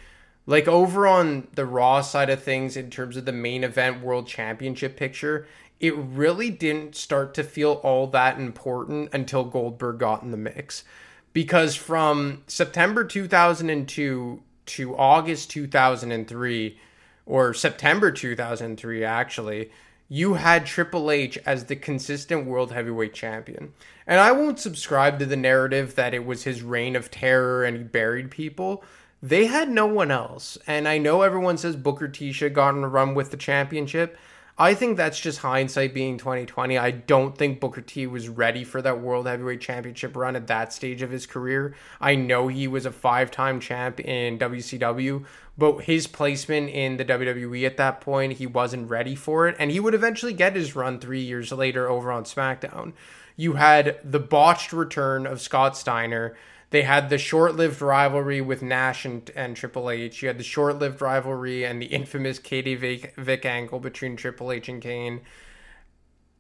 Like 0.47 0.69
over 0.69 1.07
on 1.07 1.49
the 1.55 1.65
Raw 1.65 2.03
side 2.03 2.29
of 2.29 2.43
things, 2.43 2.77
in 2.77 2.91
terms 2.91 3.17
of 3.17 3.25
the 3.25 3.33
main 3.33 3.65
event 3.65 4.03
World 4.03 4.27
Championship 4.27 4.97
picture, 4.97 5.47
it 5.81 5.95
really 5.97 6.51
didn't 6.51 6.97
start 6.97 7.35
to 7.35 7.45
feel 7.45 7.73
all 7.83 8.07
that 8.09 8.39
important 8.39 9.11
until 9.13 9.45
Goldberg 9.45 9.99
got 9.99 10.23
in 10.23 10.31
the 10.31 10.37
mix. 10.37 10.85
Because 11.33 11.75
from 11.77 12.43
September 12.47 13.05
2002 13.05 14.43
to 14.67 14.97
August 14.97 15.51
2003, 15.51 16.79
or 17.27 17.55
September 17.55 18.11
2003, 18.11 19.05
actually, 19.05 19.71
you 20.09 20.35
had 20.35 20.67
Triple 20.67 21.11
H 21.11 21.39
as 21.47 21.65
the 21.65 21.77
consistent 21.77 22.47
world 22.47 22.73
heavyweight 22.73 23.15
champion. 23.15 23.73
And 24.07 24.21
I 24.21 24.33
won't 24.33 24.61
subscribe 24.61 25.19
to 25.19 25.27
the 25.27 25.37
narrative 25.37 25.95
that 25.95 26.15
it 26.15 26.27
was 26.27 26.45
his 26.45 26.63
reign 26.63 26.95
of 26.95 27.11
terror 27.11 27.65
and 27.65 27.77
he 27.77 27.83
buried 27.83 28.31
people. 28.31 28.85
They 29.23 29.47
had 29.47 29.71
no 29.71 29.87
one 29.87 30.11
else. 30.11 30.59
And 30.67 30.87
I 30.87 30.99
know 30.99 31.23
everyone 31.23 31.57
says 31.57 31.77
Booker 31.77 32.09
T 32.09 32.33
should 32.33 32.51
have 32.51 32.55
gotten 32.55 32.85
a 32.85 32.89
run 32.89 33.15
with 33.15 33.31
the 33.31 33.39
championship. 33.39 34.19
I 34.57 34.75
think 34.75 34.97
that's 34.97 35.19
just 35.19 35.41
hindsight 35.41 35.93
being 35.93 36.17
2020. 36.17 36.79
I 36.79 36.93
don't 36.93 37.37
think 37.37 37.59
Booker 37.59 37.81
T 37.81 38.07
was 38.07 38.29
ready 38.29 38.63
for 38.63 38.81
that 38.83 39.01
World 39.01 39.27
Heavyweight 39.27 39.61
Championship 39.61 40.15
run 40.15 40.37
at 40.37 40.47
that 40.47 40.73
stage 40.73 41.03
of 41.03 41.11
his 41.11 41.27
career. 41.27 41.75
I 42.01 42.15
know 42.15 42.47
he 42.47 42.69
was 42.69 42.87
a 42.87 42.93
five 42.93 43.33
time 43.33 43.59
champ 43.59 43.99
in 43.99 44.39
WCW, 44.39 45.25
but 45.59 45.83
his 45.83 46.07
placement 46.07 46.71
in 46.71 46.99
the 46.99 47.05
WWE 47.05 47.67
at 47.67 47.79
that 47.79 48.01
point, 48.01 48.35
he 48.35 48.47
wasn't 48.47 48.89
ready 48.89 49.17
for 49.17 49.49
it. 49.49 49.57
And 49.59 49.73
he 49.73 49.81
would 49.81 49.95
eventually 49.95 50.33
get 50.33 50.55
his 50.55 50.77
run 50.77 51.01
three 51.01 51.23
years 51.23 51.51
later 51.51 51.89
over 51.89 52.13
on 52.13 52.23
SmackDown. 52.23 52.93
You 53.37 53.55
had 53.55 53.99
the 54.05 54.21
botched 54.21 54.73
return 54.73 55.27
of 55.27 55.41
Scott 55.41 55.77
Steiner 55.77 56.37
they 56.71 56.83
had 56.83 57.09
the 57.09 57.19
short-lived 57.19 57.81
rivalry 57.81 58.41
with 58.41 58.63
Nash 58.63 59.05
and, 59.05 59.31
and 59.37 59.57
Triple 59.57 59.91
H. 59.91 60.23
You 60.23 60.29
had 60.29 60.39
the 60.39 60.45
short-lived 60.45 61.01
rivalry 61.01 61.65
and 61.65 61.81
the 61.81 61.87
infamous 61.87 62.39
Katie 62.39 62.75
Vick, 62.75 63.15
Vick 63.17 63.45
angle 63.45 63.79
between 63.79 64.17
Triple 64.17 64.51
H 64.51 64.69
and 64.69 64.83
Kane. 64.83 65.21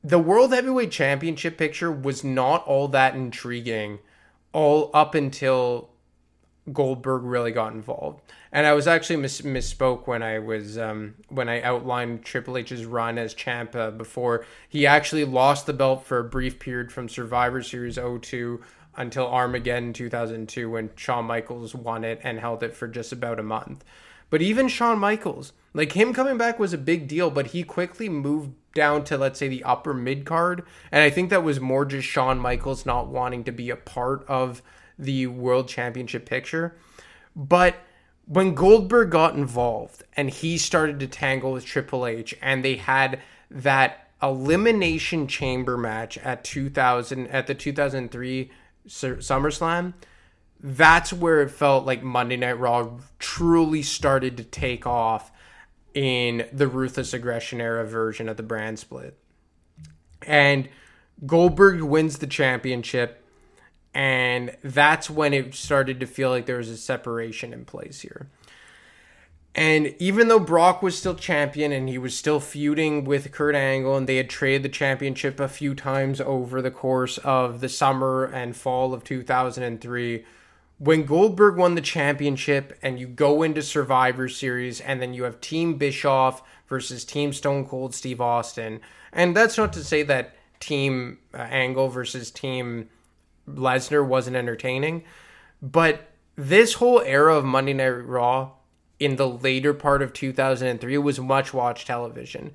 The 0.02 0.18
World 0.18 0.52
Heavyweight 0.52 0.90
Championship 0.90 1.56
picture 1.56 1.90
was 1.90 2.24
not 2.24 2.66
all 2.66 2.88
that 2.88 3.14
intriguing 3.14 4.00
all 4.52 4.90
up 4.94 5.14
until 5.14 5.90
Goldberg 6.72 7.24
really 7.24 7.52
got 7.52 7.74
involved. 7.74 8.22
And 8.50 8.66
I 8.66 8.72
was 8.72 8.87
actually 8.87 9.16
mis- 9.16 9.42
misspoke 9.42 10.06
when 10.06 10.22
I 10.22 10.38
was 10.38 10.78
um, 10.78 11.14
when 11.28 11.48
I 11.48 11.60
outlined 11.60 12.24
Triple 12.24 12.56
H's 12.56 12.87
run 12.87 13.18
as 13.18 13.34
champ 13.34 13.74
uh, 13.74 13.90
before. 13.90 14.46
He 14.68 14.87
actually 14.87 15.24
lost 15.24 15.66
the 15.66 15.72
belt 15.74 16.06
for 16.06 16.18
a 16.18 16.24
brief 16.24 16.58
period 16.58 16.90
from 16.90 17.08
Survivor 17.08 17.62
Series 17.62 17.96
02 17.98 18.62
until 18.96 19.26
Armageddon 19.26 19.92
2002 19.92 20.70
when 20.70 20.90
Shawn 20.96 21.24
Michaels 21.24 21.74
won 21.74 22.04
it 22.04 22.20
and 22.22 22.38
held 22.38 22.62
it 22.62 22.74
for 22.74 22.88
just 22.88 23.12
about 23.12 23.40
a 23.40 23.42
month. 23.42 23.85
But 24.30 24.42
even 24.42 24.68
Shawn 24.68 24.98
Michaels, 24.98 25.52
like 25.72 25.92
him 25.92 26.12
coming 26.12 26.38
back 26.38 26.59
was 26.59 26.72
a 26.72 26.78
big 26.78 27.07
deal, 27.07 27.30
but 27.30 27.48
he 27.48 27.62
quickly 27.62 28.09
moved 28.09 28.52
down 28.74 29.04
to 29.04 29.16
let's 29.16 29.38
say 29.38 29.48
the 29.48 29.64
upper 29.64 29.94
mid 29.94 30.24
card, 30.24 30.64
and 30.90 31.02
I 31.02 31.11
think 31.11 31.30
that 31.30 31.44
was 31.44 31.61
more 31.61 31.85
just 31.85 32.09
Shawn 32.09 32.38
Michaels 32.38 32.85
not 32.85 33.09
wanting 33.09 33.44
to 33.44 33.52
be 33.52 33.70
a 33.70 33.76
part 33.76 34.24
of 34.28 34.62
the 34.98 35.26
world 35.26 35.68
championship 35.68 36.26
picture. 36.26 36.74
But 37.37 37.76
when 38.26 38.54
Goldberg 38.54 39.11
got 39.11 39.35
involved 39.35 40.02
and 40.16 40.30
he 40.30 40.57
started 40.57 40.98
to 41.00 41.07
tangle 41.07 41.52
with 41.52 41.66
Triple 41.66 42.07
H 42.07 42.35
and 42.40 42.64
they 42.64 42.76
had 42.76 43.20
that 43.50 44.09
elimination 44.22 45.26
chamber 45.26 45.76
match 45.76 46.16
at 46.18 46.44
2000 46.44 47.26
at 47.28 47.46
the 47.46 47.54
2003 47.54 48.50
SummerSlam, 48.88 49.94
that's 50.61 51.12
where 51.12 51.42
it 51.42 51.51
felt 51.51 51.85
like 51.85 52.03
Monday 52.03 52.37
Night 52.37 52.59
Raw 52.59 52.99
truly 53.18 53.83
started 53.83 54.37
to 54.38 54.44
take 54.44 54.87
off 54.87 55.31
in 55.92 56.47
the 56.53 56.66
ruthless 56.66 57.12
aggression 57.12 57.61
era 57.61 57.87
version 57.87 58.29
of 58.29 58.37
the 58.37 58.42
brand 58.42 58.79
split. 58.79 59.18
And 60.27 60.68
Goldberg 61.25 61.83
wins 61.83 62.18
the 62.18 62.27
championship, 62.27 63.23
and 63.92 64.57
that's 64.62 65.09
when 65.09 65.33
it 65.33 65.55
started 65.55 66.01
to 66.01 66.07
feel 66.07 66.31
like 66.31 66.47
there 66.47 66.57
was 66.57 66.68
a 66.68 66.77
separation 66.77 67.53
in 67.53 67.64
place 67.64 68.01
here. 68.01 68.29
And 69.54 69.94
even 70.00 70.26
though 70.28 70.40
Brock 70.40 70.82
was 70.82 70.98
still 70.98 71.14
champion 71.14 71.70
and 71.70 71.88
he 71.88 71.96
was 71.96 72.16
still 72.16 72.40
feuding 72.40 73.04
with 73.04 73.30
Kurt 73.30 73.54
Angle, 73.54 73.96
and 73.96 74.08
they 74.08 74.16
had 74.16 74.28
traded 74.28 74.64
the 74.64 74.68
championship 74.68 75.38
a 75.38 75.46
few 75.46 75.74
times 75.74 76.20
over 76.20 76.60
the 76.60 76.72
course 76.72 77.18
of 77.18 77.60
the 77.60 77.68
summer 77.68 78.24
and 78.24 78.56
fall 78.56 78.92
of 78.92 79.04
2003, 79.04 80.24
when 80.78 81.04
Goldberg 81.04 81.56
won 81.56 81.76
the 81.76 81.80
championship 81.80 82.76
and 82.82 82.98
you 82.98 83.06
go 83.06 83.44
into 83.44 83.62
Survivor 83.62 84.28
Series 84.28 84.80
and 84.80 85.00
then 85.00 85.14
you 85.14 85.22
have 85.22 85.40
Team 85.40 85.74
Bischoff 85.74 86.42
versus 86.66 87.04
Team 87.04 87.32
Stone 87.32 87.66
Cold 87.66 87.94
Steve 87.94 88.20
Austin, 88.20 88.80
and 89.12 89.36
that's 89.36 89.56
not 89.56 89.72
to 89.74 89.84
say 89.84 90.02
that 90.02 90.34
Team 90.58 91.18
uh, 91.32 91.38
Angle 91.38 91.90
versus 91.90 92.32
Team 92.32 92.88
Lesnar 93.48 94.04
wasn't 94.04 94.36
entertaining, 94.36 95.04
but 95.62 96.08
this 96.34 96.74
whole 96.74 97.00
era 97.02 97.36
of 97.36 97.44
Monday 97.44 97.72
Night 97.72 97.88
Raw 97.88 98.50
in 98.98 99.16
the 99.16 99.28
later 99.28 99.74
part 99.74 100.02
of 100.02 100.12
2003 100.12 100.94
it 100.94 100.98
was 100.98 101.20
much 101.20 101.52
watched 101.52 101.87
television. 101.87 102.52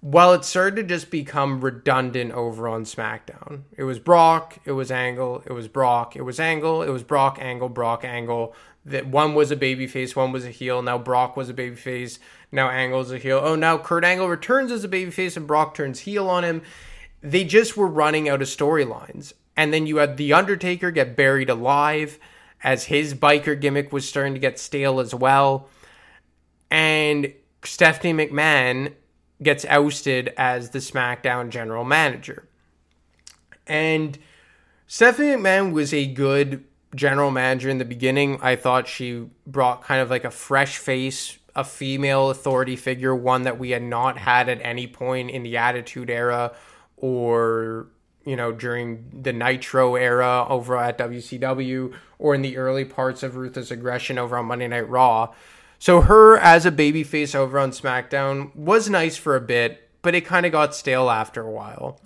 While 0.00 0.34
it 0.34 0.44
started 0.44 0.76
to 0.76 0.82
just 0.82 1.10
become 1.10 1.62
redundant 1.62 2.32
over 2.32 2.68
on 2.68 2.84
SmackDown. 2.84 3.62
It 3.74 3.84
was 3.84 3.98
Brock, 3.98 4.58
it 4.66 4.72
was 4.72 4.90
Angle, 4.90 5.42
it 5.46 5.52
was 5.52 5.66
Brock, 5.66 6.14
it 6.14 6.20
was 6.20 6.38
Angle, 6.38 6.82
it 6.82 6.90
was 6.90 7.02
Brock, 7.02 7.38
Angle, 7.40 7.70
Brock, 7.70 8.04
Angle. 8.04 8.54
That 8.84 9.06
one 9.06 9.34
was 9.34 9.50
a 9.50 9.56
babyface, 9.56 10.14
one 10.14 10.30
was 10.30 10.44
a 10.44 10.50
heel. 10.50 10.82
Now 10.82 10.98
Brock 10.98 11.38
was 11.38 11.48
a 11.48 11.54
babyface. 11.54 12.18
Now 12.52 12.68
Angle's 12.68 13.12
a 13.12 13.18
heel. 13.18 13.40
Oh, 13.42 13.54
now 13.54 13.78
Kurt 13.78 14.04
Angle 14.04 14.28
returns 14.28 14.70
as 14.70 14.84
a 14.84 14.88
babyface 14.88 15.38
and 15.38 15.46
Brock 15.46 15.74
turns 15.74 16.00
heel 16.00 16.28
on 16.28 16.44
him. 16.44 16.60
They 17.22 17.44
just 17.44 17.74
were 17.74 17.86
running 17.86 18.28
out 18.28 18.42
of 18.42 18.48
storylines. 18.48 19.32
And 19.56 19.72
then 19.72 19.86
you 19.86 19.96
had 19.96 20.18
The 20.18 20.34
Undertaker 20.34 20.90
get 20.90 21.16
buried 21.16 21.48
alive 21.48 22.18
as 22.64 22.84
his 22.84 23.14
biker 23.14 23.60
gimmick 23.60 23.92
was 23.92 24.08
starting 24.08 24.34
to 24.34 24.40
get 24.40 24.58
stale 24.58 24.98
as 24.98 25.14
well 25.14 25.68
and 26.74 27.32
Stephanie 27.62 28.26
McMahon 28.26 28.92
gets 29.40 29.64
ousted 29.66 30.32
as 30.36 30.70
the 30.70 30.80
SmackDown 30.80 31.50
general 31.50 31.84
manager. 31.84 32.48
And 33.66 34.18
Stephanie 34.88 35.36
McMahon 35.36 35.72
was 35.72 35.94
a 35.94 36.06
good 36.06 36.64
general 36.94 37.30
manager 37.30 37.68
in 37.68 37.78
the 37.78 37.84
beginning. 37.84 38.38
I 38.42 38.56
thought 38.56 38.88
she 38.88 39.28
brought 39.46 39.82
kind 39.82 40.00
of 40.00 40.10
like 40.10 40.24
a 40.24 40.32
fresh 40.32 40.78
face, 40.78 41.38
a 41.54 41.62
female 41.62 42.30
authority 42.30 42.74
figure, 42.74 43.14
one 43.14 43.42
that 43.42 43.58
we 43.58 43.70
had 43.70 43.82
not 43.82 44.18
had 44.18 44.48
at 44.48 44.58
any 44.62 44.88
point 44.88 45.30
in 45.30 45.44
the 45.44 45.56
Attitude 45.56 46.10
Era 46.10 46.54
or 46.96 47.86
you 48.24 48.36
know 48.36 48.52
during 48.52 49.10
the 49.22 49.32
Nitro 49.32 49.96
era 49.96 50.46
over 50.48 50.76
at 50.76 50.98
WCW 50.98 51.94
or 52.18 52.34
in 52.34 52.42
the 52.42 52.56
early 52.56 52.84
parts 52.84 53.22
of 53.22 53.36
Ruthless 53.36 53.70
Aggression 53.70 54.18
over 54.18 54.36
on 54.36 54.46
Monday 54.46 54.68
Night 54.68 54.88
Raw. 54.88 55.34
So 55.78 56.00
her 56.00 56.38
as 56.38 56.64
a 56.64 56.72
babyface 56.72 57.34
over 57.34 57.58
on 57.58 57.70
SmackDown 57.70 58.54
was 58.56 58.88
nice 58.88 59.16
for 59.16 59.36
a 59.36 59.40
bit, 59.40 59.88
but 60.02 60.14
it 60.14 60.22
kind 60.22 60.46
of 60.46 60.52
got 60.52 60.74
stale 60.74 61.10
after 61.10 61.42
a 61.42 61.50
while. 61.50 62.00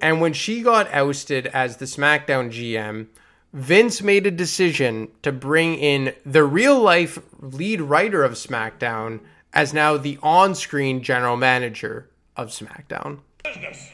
And 0.00 0.20
when 0.20 0.32
she 0.32 0.62
got 0.62 0.92
ousted 0.92 1.46
as 1.48 1.76
the 1.76 1.86
SmackDown 1.86 2.50
GM, 2.50 3.06
Vince 3.52 4.02
made 4.02 4.26
a 4.26 4.30
decision 4.30 5.08
to 5.22 5.32
bring 5.32 5.76
in 5.76 6.14
the 6.24 6.44
real 6.44 6.80
life 6.80 7.18
lead 7.40 7.80
writer 7.80 8.24
of 8.24 8.32
SmackDown 8.32 9.20
as 9.54 9.72
now 9.72 9.96
the 9.96 10.18
on 10.22 10.54
screen 10.54 11.02
general 11.02 11.36
manager 11.36 12.10
of 12.36 12.48
SmackDown. 12.48 13.20
Business. 13.42 13.90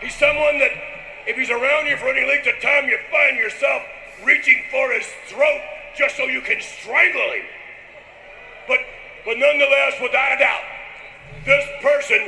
He's 0.00 0.14
someone 0.14 0.58
that, 0.58 0.72
if 1.26 1.36
he's 1.36 1.50
around 1.50 1.86
you 1.86 1.96
for 1.96 2.08
any 2.08 2.26
length 2.26 2.46
of 2.46 2.60
time, 2.60 2.88
you 2.88 2.98
find 3.10 3.36
yourself 3.36 3.82
reaching 4.24 4.62
for 4.70 4.92
his 4.92 5.06
throat 5.26 5.60
just 5.96 6.16
so 6.16 6.24
you 6.24 6.40
can 6.42 6.60
strangle 6.60 7.32
him. 7.32 7.46
But, 8.68 8.80
but 9.24 9.38
nonetheless, 9.38 9.94
without 10.00 10.36
a 10.36 10.38
doubt, 10.38 10.64
this 11.44 11.64
person 11.82 12.20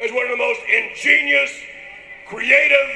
is 0.00 0.12
one 0.12 0.24
of 0.24 0.30
the 0.30 0.40
most 0.40 0.60
ingenious, 0.66 1.52
creative, 2.26 2.90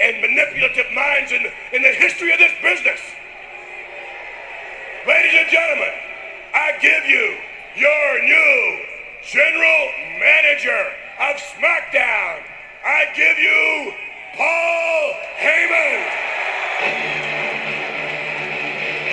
and 0.00 0.20
manipulative 0.20 0.86
minds 0.94 1.30
in, 1.30 1.46
in 1.72 1.82
the 1.82 1.94
history 1.94 2.32
of 2.32 2.38
this 2.38 2.52
business. 2.62 3.00
Ladies 5.06 5.32
and 5.38 5.48
gentlemen, 5.48 5.94
I 6.54 6.72
give 6.80 7.04
you 7.06 7.36
your 7.76 8.24
new 8.24 8.84
general 9.22 9.80
manager 10.18 10.92
of 11.20 11.36
SmackDown. 11.56 12.49
I 12.82 13.04
give 13.14 13.38
you 13.38 13.92
Paul 14.36 15.12
Heyman. 15.36 16.00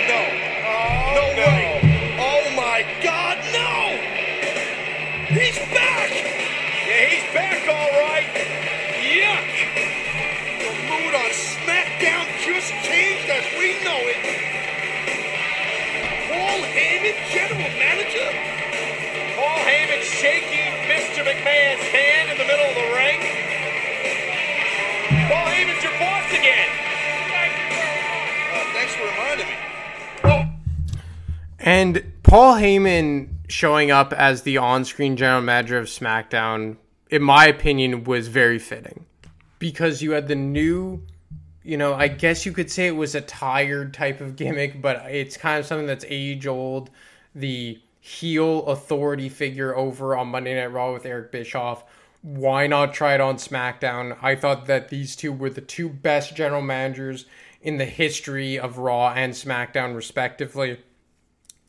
No. 0.07 0.21
Oh, 0.63 1.11
no 1.19 1.25
way. 1.35 2.15
Oh 2.15 2.55
my 2.55 2.87
God, 3.03 3.37
no! 3.51 3.99
He's 5.35 5.59
back! 5.75 6.11
Yeah, 6.87 7.11
he's 7.11 7.27
back 7.35 7.67
all 7.67 7.91
right. 8.07 8.31
Yuck! 9.03 9.51
The 10.63 10.71
mood 10.87 11.13
on 11.13 11.31
SmackDown 11.35 12.23
just 12.47 12.71
changed 12.87 13.27
as 13.27 13.43
we 13.59 13.83
know 13.83 13.99
it. 14.07 14.23
Paul 16.31 16.63
Heyman, 16.71 17.19
general 17.35 17.69
manager? 17.75 18.31
Paul 19.35 19.59
Heyman 19.59 20.01
shaking 20.03 20.71
Mr. 20.87 21.25
McMahon's 21.27 21.83
hand 21.91 22.31
in 22.31 22.37
the 22.37 22.45
middle 22.45 22.65
of 22.65 22.75
the 22.75 22.95
ring. 22.95 23.36
And 31.67 32.13
Paul 32.23 32.55
Heyman 32.55 33.27
showing 33.49 33.91
up 33.91 34.13
as 34.13 34.43
the 34.43 34.57
on 34.57 34.85
screen 34.85 35.17
general 35.17 35.41
manager 35.41 35.77
of 35.77 35.87
SmackDown, 35.87 36.77
in 37.09 37.21
my 37.21 37.45
opinion, 37.45 38.05
was 38.05 38.29
very 38.29 38.57
fitting. 38.57 39.05
Because 39.59 40.01
you 40.01 40.11
had 40.11 40.29
the 40.29 40.35
new, 40.35 41.03
you 41.63 41.75
know, 41.75 41.93
I 41.93 42.07
guess 42.07 42.45
you 42.45 42.53
could 42.53 42.71
say 42.71 42.87
it 42.87 42.95
was 42.95 43.15
a 43.15 43.19
tired 43.19 43.93
type 43.93 44.21
of 44.21 44.37
gimmick, 44.37 44.81
but 44.81 45.11
it's 45.11 45.35
kind 45.35 45.59
of 45.59 45.65
something 45.65 45.87
that's 45.87 46.05
age 46.07 46.47
old. 46.47 46.89
The 47.35 47.81
heel 47.99 48.65
authority 48.67 49.27
figure 49.27 49.75
over 49.75 50.15
on 50.15 50.29
Monday 50.29 50.55
Night 50.55 50.71
Raw 50.71 50.93
with 50.93 51.05
Eric 51.05 51.33
Bischoff. 51.33 51.83
Why 52.21 52.67
not 52.67 52.93
try 52.93 53.13
it 53.13 53.19
on 53.19 53.35
SmackDown? 53.35 54.17
I 54.21 54.37
thought 54.37 54.67
that 54.67 54.87
these 54.87 55.17
two 55.17 55.33
were 55.33 55.49
the 55.49 55.59
two 55.59 55.89
best 55.89 56.33
general 56.33 56.61
managers 56.61 57.25
in 57.61 57.75
the 57.75 57.83
history 57.83 58.57
of 58.57 58.77
Raw 58.77 59.11
and 59.11 59.33
SmackDown, 59.33 59.97
respectively. 59.97 60.77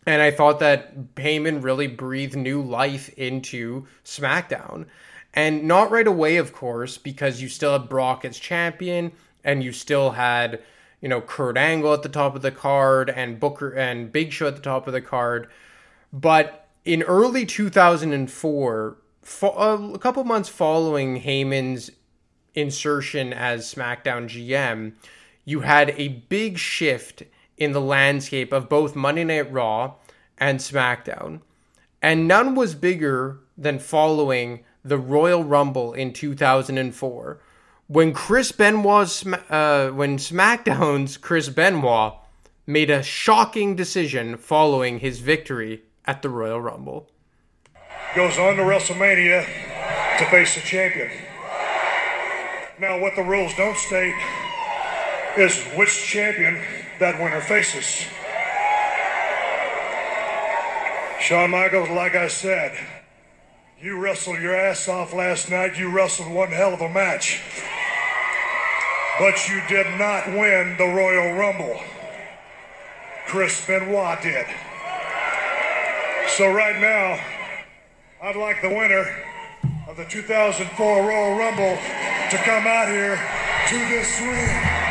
And 0.06 0.22
I 0.22 0.30
thought 0.30 0.60
that 0.60 1.14
Heyman 1.16 1.62
really 1.62 1.86
breathed 1.86 2.36
new 2.36 2.62
life 2.62 3.08
into 3.10 3.86
SmackDown. 4.04 4.86
And 5.34 5.64
not 5.64 5.90
right 5.90 6.06
away, 6.06 6.36
of 6.36 6.52
course, 6.52 6.96
because 6.98 7.42
you 7.42 7.48
still 7.48 7.72
had 7.72 7.88
Brock 7.88 8.24
as 8.24 8.38
champion 8.38 9.12
and 9.44 9.62
you 9.62 9.72
still 9.72 10.12
had, 10.12 10.62
you 11.00 11.08
know, 11.08 11.20
Kurt 11.20 11.56
Angle 11.56 11.92
at 11.92 12.02
the 12.02 12.08
top 12.08 12.34
of 12.34 12.42
the 12.42 12.50
card 12.50 13.10
and 13.10 13.38
Booker 13.38 13.70
and 13.70 14.10
Big 14.10 14.32
Show 14.32 14.48
at 14.48 14.56
the 14.56 14.62
top 14.62 14.86
of 14.86 14.92
the 14.92 15.00
card. 15.00 15.48
But 16.12 16.68
in 16.84 17.02
early 17.02 17.44
2004, 17.44 18.96
fo- 19.22 19.48
uh, 19.48 19.94
a 19.94 19.98
couple 19.98 20.24
months 20.24 20.48
following 20.48 21.22
Heyman's 21.22 21.90
insertion 22.54 23.32
as 23.32 23.72
SmackDown 23.72 24.26
GM, 24.28 24.94
you 25.44 25.60
had 25.60 25.90
a 25.96 26.08
big 26.08 26.58
shift 26.58 27.22
in 27.58 27.72
the 27.72 27.80
landscape 27.80 28.52
of 28.52 28.68
both 28.68 28.96
Monday 28.96 29.24
Night 29.24 29.52
Raw 29.52 29.94
and 30.38 30.58
SmackDown. 30.58 31.40
And 32.00 32.28
none 32.28 32.54
was 32.54 32.74
bigger 32.74 33.40
than 33.56 33.78
following 33.78 34.64
the 34.84 34.98
Royal 34.98 35.44
Rumble 35.44 35.92
in 35.92 36.12
2004 36.12 37.40
when 37.88 38.12
Chris 38.12 38.52
Benoit's 38.52 39.26
uh, 39.26 39.90
when 39.92 40.18
SmackDown's 40.18 41.16
Chris 41.16 41.48
Benoit 41.48 42.14
made 42.66 42.90
a 42.90 43.02
shocking 43.02 43.74
decision 43.74 44.36
following 44.36 45.00
his 45.00 45.20
victory 45.20 45.82
at 46.06 46.22
the 46.22 46.28
Royal 46.28 46.60
Rumble. 46.60 47.10
Goes 48.14 48.38
on 48.38 48.56
to 48.56 48.62
WrestleMania 48.62 49.44
to 50.18 50.24
face 50.26 50.54
the 50.54 50.60
champion. 50.60 51.10
Now, 52.78 53.00
what 53.00 53.16
the 53.16 53.22
rules 53.22 53.52
don't 53.56 53.76
state 53.76 54.14
is 55.36 55.58
which 55.76 55.90
champion 55.90 56.62
that 56.98 57.20
winner 57.20 57.40
faces. 57.40 58.06
Shawn 61.20 61.50
Michaels, 61.50 61.90
like 61.90 62.14
I 62.14 62.28
said, 62.28 62.78
you 63.80 63.98
wrestled 63.98 64.40
your 64.40 64.56
ass 64.56 64.88
off 64.88 65.12
last 65.12 65.50
night. 65.50 65.78
You 65.78 65.90
wrestled 65.90 66.32
one 66.32 66.50
hell 66.50 66.74
of 66.74 66.80
a 66.80 66.88
match. 66.88 67.40
But 69.18 69.48
you 69.48 69.60
did 69.68 69.86
not 69.98 70.26
win 70.28 70.76
the 70.78 70.86
Royal 70.86 71.34
Rumble. 71.34 71.80
Chris 73.26 73.64
Benoit 73.66 74.22
did. 74.22 74.46
So 76.28 76.52
right 76.52 76.80
now, 76.80 77.20
I'd 78.22 78.36
like 78.36 78.62
the 78.62 78.68
winner 78.68 79.06
of 79.88 79.96
the 79.96 80.04
2004 80.04 81.02
Royal 81.02 81.36
Rumble 81.36 81.78
to 82.30 82.36
come 82.38 82.66
out 82.66 82.88
here 82.88 83.20
to 83.68 83.78
this 83.90 84.20
ring. 84.20 84.87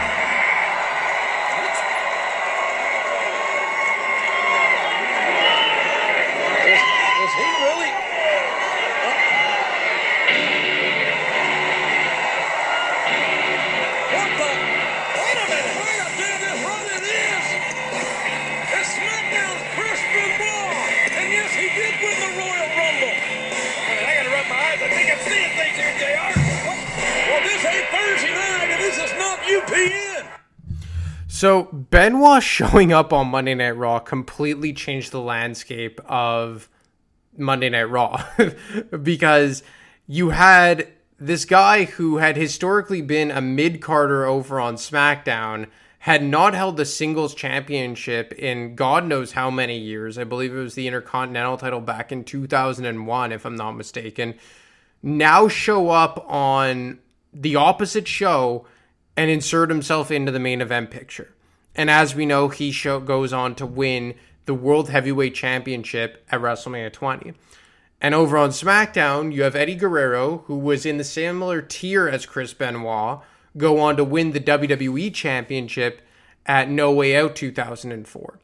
Showing 32.57 32.91
up 32.91 33.13
on 33.13 33.27
Monday 33.27 33.53
Night 33.53 33.77
Raw 33.77 33.99
completely 33.99 34.73
changed 34.73 35.11
the 35.11 35.21
landscape 35.21 36.01
of 36.07 36.67
Monday 37.37 37.69
Night 37.69 37.83
Raw 37.83 38.25
because 39.03 39.61
you 40.07 40.31
had 40.31 40.87
this 41.19 41.45
guy 41.45 41.83
who 41.83 42.17
had 42.17 42.35
historically 42.35 43.03
been 43.03 43.29
a 43.29 43.41
mid 43.41 43.79
carder 43.79 44.25
over 44.25 44.59
on 44.59 44.73
SmackDown 44.73 45.67
had 45.99 46.23
not 46.23 46.55
held 46.55 46.77
the 46.77 46.85
singles 46.85 47.35
championship 47.35 48.33
in 48.33 48.73
God 48.73 49.05
knows 49.05 49.33
how 49.33 49.51
many 49.51 49.77
years. 49.77 50.17
I 50.17 50.23
believe 50.23 50.51
it 50.51 50.57
was 50.59 50.73
the 50.73 50.87
Intercontinental 50.87 51.57
title 51.57 51.81
back 51.81 52.11
in 52.11 52.23
2001, 52.23 53.31
if 53.31 53.45
I'm 53.45 53.55
not 53.55 53.73
mistaken. 53.73 54.33
Now 55.03 55.47
show 55.47 55.91
up 55.91 56.25
on 56.27 56.97
the 57.31 57.55
opposite 57.55 58.07
show 58.07 58.65
and 59.15 59.29
insert 59.29 59.69
himself 59.69 60.09
into 60.09 60.31
the 60.31 60.39
main 60.39 60.61
event 60.61 60.89
picture. 60.89 61.35
And 61.77 61.91
as 61.91 62.15
we 62.15 62.25
know, 62.25 62.49
he 62.49 62.71
show, 62.71 62.99
goes 62.99 63.31
on 63.31 63.53
to 63.55 63.65
win 63.65 64.15
the 64.45 64.55
World 64.55 64.89
Heavyweight 64.89 65.35
Championship 65.35 66.25
at 66.31 66.41
WrestleMania 66.41 66.91
20. 66.91 67.33
And 68.01 68.15
over 68.15 68.37
on 68.37 68.49
SmackDown, 68.49 69.33
you 69.33 69.43
have 69.43 69.55
Eddie 69.55 69.75
Guerrero, 69.75 70.39
who 70.47 70.57
was 70.57 70.85
in 70.85 70.97
the 70.97 71.03
similar 71.03 71.61
tier 71.61 72.07
as 72.07 72.25
Chris 72.25 72.53
Benoit, 72.53 73.21
go 73.55 73.79
on 73.79 73.95
to 73.97 74.03
win 74.03 74.31
the 74.31 74.39
WWE 74.39 75.13
Championship 75.13 76.01
at 76.45 76.69
No 76.69 76.91
Way 76.91 77.15
Out 77.15 77.35
2004. 77.35 78.39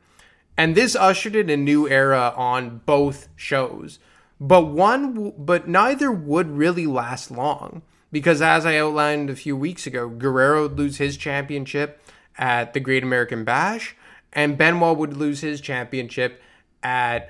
And 0.55 0.75
this 0.75 0.95
ushered 0.95 1.35
in 1.35 1.49
a 1.49 1.57
new 1.57 1.87
era 1.87 2.33
on 2.35 2.81
both 2.85 3.29
shows. 3.35 3.99
But 4.39 4.65
one 4.65 5.33
but 5.37 5.67
neither 5.67 6.11
would 6.11 6.49
really 6.49 6.85
last 6.85 7.31
long 7.31 7.81
because 8.11 8.41
as 8.41 8.65
I 8.65 8.77
outlined 8.77 9.29
a 9.29 9.35
few 9.35 9.55
weeks 9.55 9.87
ago, 9.87 10.09
Guerrero 10.09 10.63
would 10.63 10.77
lose 10.77 10.97
his 10.97 11.17
championship 11.17 12.02
at 12.37 12.73
the 12.73 12.79
Great 12.79 13.03
American 13.03 13.43
Bash 13.43 13.95
and 14.33 14.57
Benoit 14.57 14.97
would 14.97 15.15
lose 15.15 15.41
his 15.41 15.61
championship 15.61 16.41
at 16.81 17.29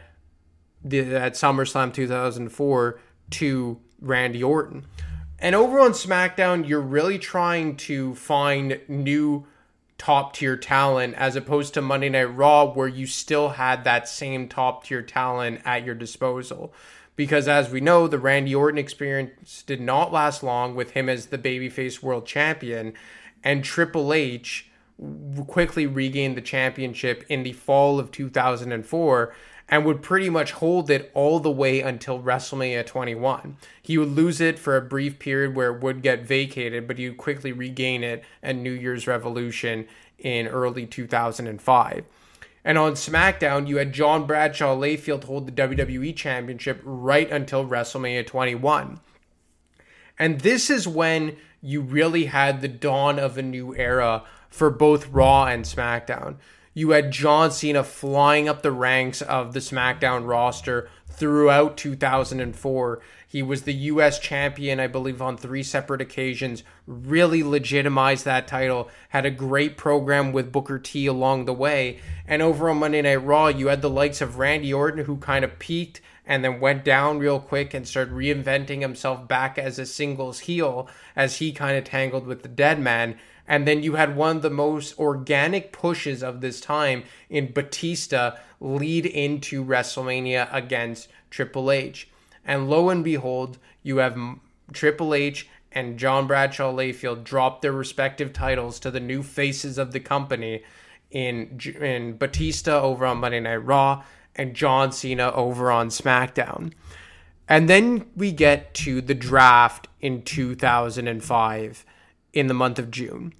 the 0.84 1.16
at 1.16 1.34
SummerSlam 1.34 1.94
2004 1.94 3.00
to 3.32 3.80
Randy 4.02 4.44
Orton. 4.44 4.86
And 5.39 5.56
over 5.56 5.80
on 5.80 5.92
SmackDown, 5.92 6.68
you're 6.68 6.82
really 6.82 7.20
trying 7.20 7.76
to 7.78 8.16
find 8.16 8.80
new 8.88 9.46
top 9.98 10.34
tier 10.34 10.58
talent 10.58 11.16
as 11.16 11.36
opposed 11.36 11.74
to 11.74 11.82
Monday 11.82 12.10
Night 12.10 12.24
Raw, 12.36 12.66
where 12.66 12.88
you 12.88 13.06
still 13.06 13.50
had 13.50 13.84
that 13.84 14.08
same 14.08 14.48
top 14.48 14.86
tier 14.86 15.02
talent 15.02 15.62
at 15.66 15.86
your 15.86 15.96
disposal. 15.96 16.74
Because 17.16 17.48
as 17.48 17.70
we 17.70 17.80
know, 17.80 18.08
the 18.08 18.18
Randy 18.18 18.56
Orton 18.56 18.80
experience 18.80 19.62
did 19.62 19.80
not 19.80 20.12
last 20.12 20.42
long 20.42 20.76
with 20.76 20.92
him 20.92 21.10
as 21.10 21.28
the 21.28 21.38
babyface 21.38 22.02
world 22.02 22.26
champion, 22.26 22.94
and 23.44 23.63
Triple 23.63 24.13
H 24.13 24.70
quickly 25.47 25.88
regained 25.88 26.38
the 26.38 26.41
championship 26.41 27.23
in 27.29 27.43
the 27.43 27.53
fall 27.53 27.99
of 27.99 28.12
2004 28.12 29.34
and 29.69 29.86
would 29.86 30.01
pretty 30.01 30.29
much 30.29 30.51
hold 30.51 30.89
it 30.89 31.10
all 31.13 31.39
the 31.39 31.51
way 31.51 31.82
until 31.82 32.21
WrestleMania 32.21 32.86
21. 32.86 33.58
He 33.82 33.97
would 33.97 34.10
lose 34.10 34.41
it 34.41 34.60
for 34.60 34.75
a 34.75 34.82
brief 34.82 35.19
period 35.19 35.56
where 35.56 35.73
it 35.73 35.82
would 35.82 36.01
get 36.01 36.27
vacated, 36.27 36.88
but 36.88 36.97
he 36.97 37.10
would 37.10 37.17
quickly 37.17 37.51
regain 37.51 38.03
it 38.03 38.23
at 38.41 38.56
New 38.56 38.71
Year's 38.71 39.08
Revolution 39.08 39.88
in 40.19 40.47
early 40.47 40.86
2005. 40.86 42.06
And 42.65 42.77
on 42.77 42.93
SmackDown, 42.93 43.67
you 43.67 43.77
had 43.77 43.93
John 43.93 44.25
Bradshaw 44.25 44.75
Layfield 44.75 45.25
hold 45.25 45.47
the 45.47 45.51
WWE 45.51 46.15
Championship 46.15 46.82
right 46.84 47.29
until 47.29 47.65
WrestleMania 47.65 48.25
21. 48.25 48.99
And 50.17 50.41
this 50.41 50.69
is 50.69 50.88
when 50.88 51.36
you 51.62 51.82
really 51.82 52.25
had 52.25 52.62
the 52.62 52.67
dawn 52.67 53.19
of 53.19 53.38
a 53.38 53.41
new 53.41 53.75
era 53.75 54.23
for 54.54 54.70
both 54.70 55.10
Raw 55.10 55.46
and 55.46 55.66
SmackDown. 55.66 56.36
You 56.76 56.92
had 56.92 57.10
John 57.10 57.50
Cena 57.50 57.84
flying 57.84 58.48
up 58.48 58.62
the 58.62 58.72
ranks 58.72 59.24
of 59.24 59.54
the 59.54 59.60
SmackDown 59.60 60.28
roster 60.28 60.89
throughout 61.10 61.76
2004. 61.76 63.02
He 63.28 63.42
was 63.42 63.63
the 63.63 63.74
US 63.74 64.20
champion, 64.20 64.80
I 64.80 64.86
believe, 64.86 65.24
on 65.24 65.38
three 65.38 65.63
separate 65.63 66.02
occasions, 66.02 66.62
really 66.86 67.42
legitimized 67.42 68.26
that 68.26 68.48
title, 68.48 68.92
had 69.10 69.26
a 69.26 69.32
great 69.32 69.76
program 69.76 70.32
with 70.32 70.52
Booker 70.52 70.78
T 70.78 71.08
along 71.08 71.46
the 71.46 71.54
way. 71.54 72.00
And 72.28 72.44
over 72.44 72.70
on 72.70 72.78
Monday 72.78 73.02
Night 73.02 73.26
Raw, 73.26 73.48
you 73.48 73.68
had 73.68 73.82
the 73.82 73.89
likes 73.89 74.22
of 74.22 74.38
Randy 74.38 74.72
Orton, 74.72 75.06
who 75.06 75.18
kind 75.18 75.44
of 75.44 75.58
peaked 75.58 76.00
and 76.25 76.43
then 76.43 76.59
went 76.59 76.86
down 76.86 77.19
real 77.19 77.39
quick 77.39 77.73
and 77.73 77.88
started 77.88 78.13
reinventing 78.13 78.81
himself 78.81 79.27
back 79.27 79.57
as 79.57 79.77
a 79.77 79.86
singles 79.86 80.41
heel 80.41 80.88
as 81.15 81.38
he 81.38 81.51
kind 81.51 81.77
of 81.77 81.83
tangled 81.83 82.25
with 82.25 82.43
the 82.43 82.49
dead 82.49 82.79
man. 82.79 83.17
And 83.47 83.67
then 83.67 83.83
you 83.83 83.95
had 83.95 84.15
one 84.15 84.38
of 84.38 84.41
the 84.41 84.49
most 84.49 84.97
organic 84.97 85.73
pushes 85.73 86.23
of 86.23 86.39
this 86.39 86.62
time 86.62 87.03
in 87.29 87.51
Batista 87.51 88.38
lead 88.62 89.05
into 89.05 89.65
WrestleMania 89.65 90.47
against 90.53 91.09
Triple 91.29 91.69
H. 91.69 92.07
And 92.45 92.69
lo 92.69 92.89
and 92.89 93.03
behold, 93.03 93.57
you 93.81 93.97
have 93.97 94.17
Triple 94.71 95.13
H 95.13 95.47
and 95.73 95.99
John 95.99 96.27
Bradshaw 96.27 96.71
Layfield 96.71 97.23
drop 97.23 97.62
their 97.62 97.71
respective 97.73 98.31
titles 98.31 98.79
to 98.79 98.91
the 98.91 98.99
new 98.99 99.23
faces 99.23 99.77
of 99.77 99.91
the 99.91 99.99
company 99.99 100.63
in 101.12 101.59
in 101.79 102.17
Batista 102.17 102.81
over 102.81 103.05
on 103.05 103.17
Monday 103.17 103.39
Night 103.39 103.57
Raw 103.57 104.03
and 104.36 104.56
John 104.56 104.91
Cena 104.91 105.32
over 105.32 105.72
on 105.72 105.89
SmackDown. 105.89 106.74
And 107.48 107.69
then 107.69 108.06
we 108.15 108.32
get 108.32 108.74
to 108.76 109.02
the 109.02 109.13
draft 109.13 109.88
in 110.02 110.24
2005 110.24 111.86
in 112.34 112.48
the 112.48 112.54
month 112.54 112.80
of 112.80 112.91
June. 112.91 113.34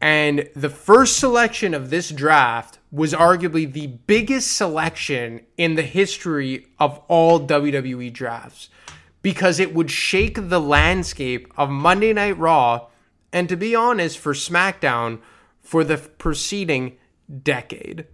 And 0.00 0.48
the 0.54 0.68
first 0.68 1.16
selection 1.16 1.72
of 1.72 1.90
this 1.90 2.10
draft 2.10 2.78
was 2.92 3.12
arguably 3.12 3.70
the 3.70 3.86
biggest 3.86 4.56
selection 4.56 5.40
in 5.56 5.74
the 5.74 5.82
history 5.82 6.66
of 6.78 7.00
all 7.08 7.40
WWE 7.40 8.12
drafts 8.12 8.68
because 9.22 9.58
it 9.58 9.74
would 9.74 9.90
shake 9.90 10.48
the 10.48 10.60
landscape 10.60 11.52
of 11.56 11.70
Monday 11.70 12.12
Night 12.12 12.38
Raw 12.38 12.88
and, 13.32 13.48
to 13.48 13.56
be 13.56 13.74
honest, 13.74 14.18
for 14.18 14.34
SmackDown 14.34 15.20
for 15.62 15.82
the 15.82 15.96
preceding 15.96 16.96
decade. 17.42 18.06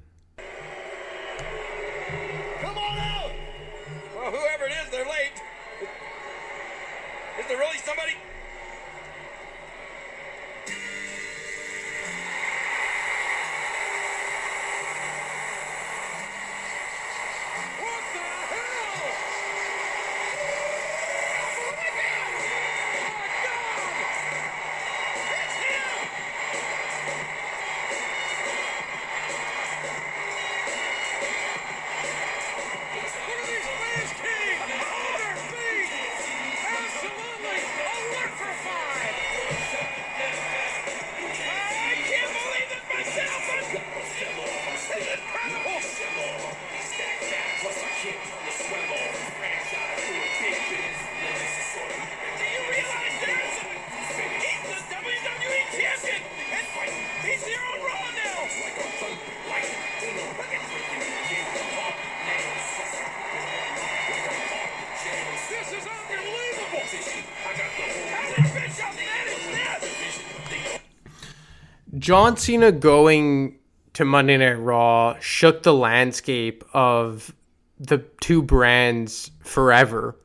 John 72.03 72.37
Cena 72.37 72.73
going 72.73 73.61
to 73.92 74.05
Monday 74.05 74.37
Night 74.37 74.59
Raw 74.59 75.17
shook 75.21 75.63
the 75.63 75.73
landscape 75.73 76.65
of 76.75 77.33
the 77.79 77.98
two 78.21 78.42
brands 78.42 79.31
forever 79.44 80.17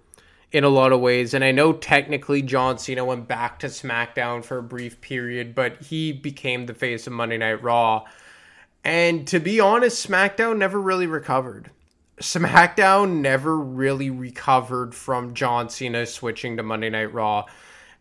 in 0.51 0.63
a 0.63 0.69
lot 0.69 0.91
of 0.91 1.01
ways. 1.01 1.35
And 1.35 1.43
I 1.43 1.51
know 1.51 1.73
technically 1.73 2.41
John 2.41 2.79
Cena 2.79 3.05
went 3.05 3.27
back 3.27 3.59
to 3.59 3.67
SmackDown 3.67 4.43
for 4.43 4.57
a 4.57 4.63
brief 4.63 4.99
period, 5.01 5.53
but 5.53 5.79
he 5.83 6.11
became 6.11 6.65
the 6.65 6.73
face 6.73 7.05
of 7.05 7.13
Monday 7.13 7.37
Night 7.37 7.61
Raw. 7.61 8.05
And 8.83 9.27
to 9.27 9.39
be 9.39 9.59
honest, 9.59 10.09
SmackDown 10.09 10.57
never 10.57 10.81
really 10.81 11.05
recovered. 11.05 11.69
SmackDown 12.19 13.21
never 13.21 13.55
really 13.55 14.09
recovered 14.09 14.95
from 14.95 15.35
John 15.35 15.69
Cena 15.69 16.07
switching 16.07 16.57
to 16.57 16.63
Monday 16.63 16.89
Night 16.89 17.13
Raw 17.13 17.45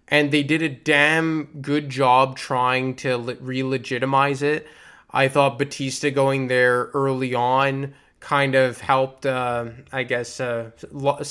and 0.08 0.30
they 0.30 0.42
did 0.42 0.62
a 0.62 0.68
damn 0.68 1.44
good 1.60 1.88
job 1.88 2.36
trying 2.36 2.94
to 2.96 3.16
re 3.40 3.62
legitimize 3.62 4.42
it. 4.42 4.66
I 5.10 5.28
thought 5.28 5.58
Batista 5.58 6.10
going 6.10 6.48
there 6.48 6.90
early 6.94 7.34
on 7.34 7.94
kind 8.20 8.54
of 8.54 8.80
helped, 8.80 9.24
uh, 9.24 9.66
I 9.92 10.02
guess, 10.02 10.40
uh, 10.40 10.70
lo- 10.90 11.22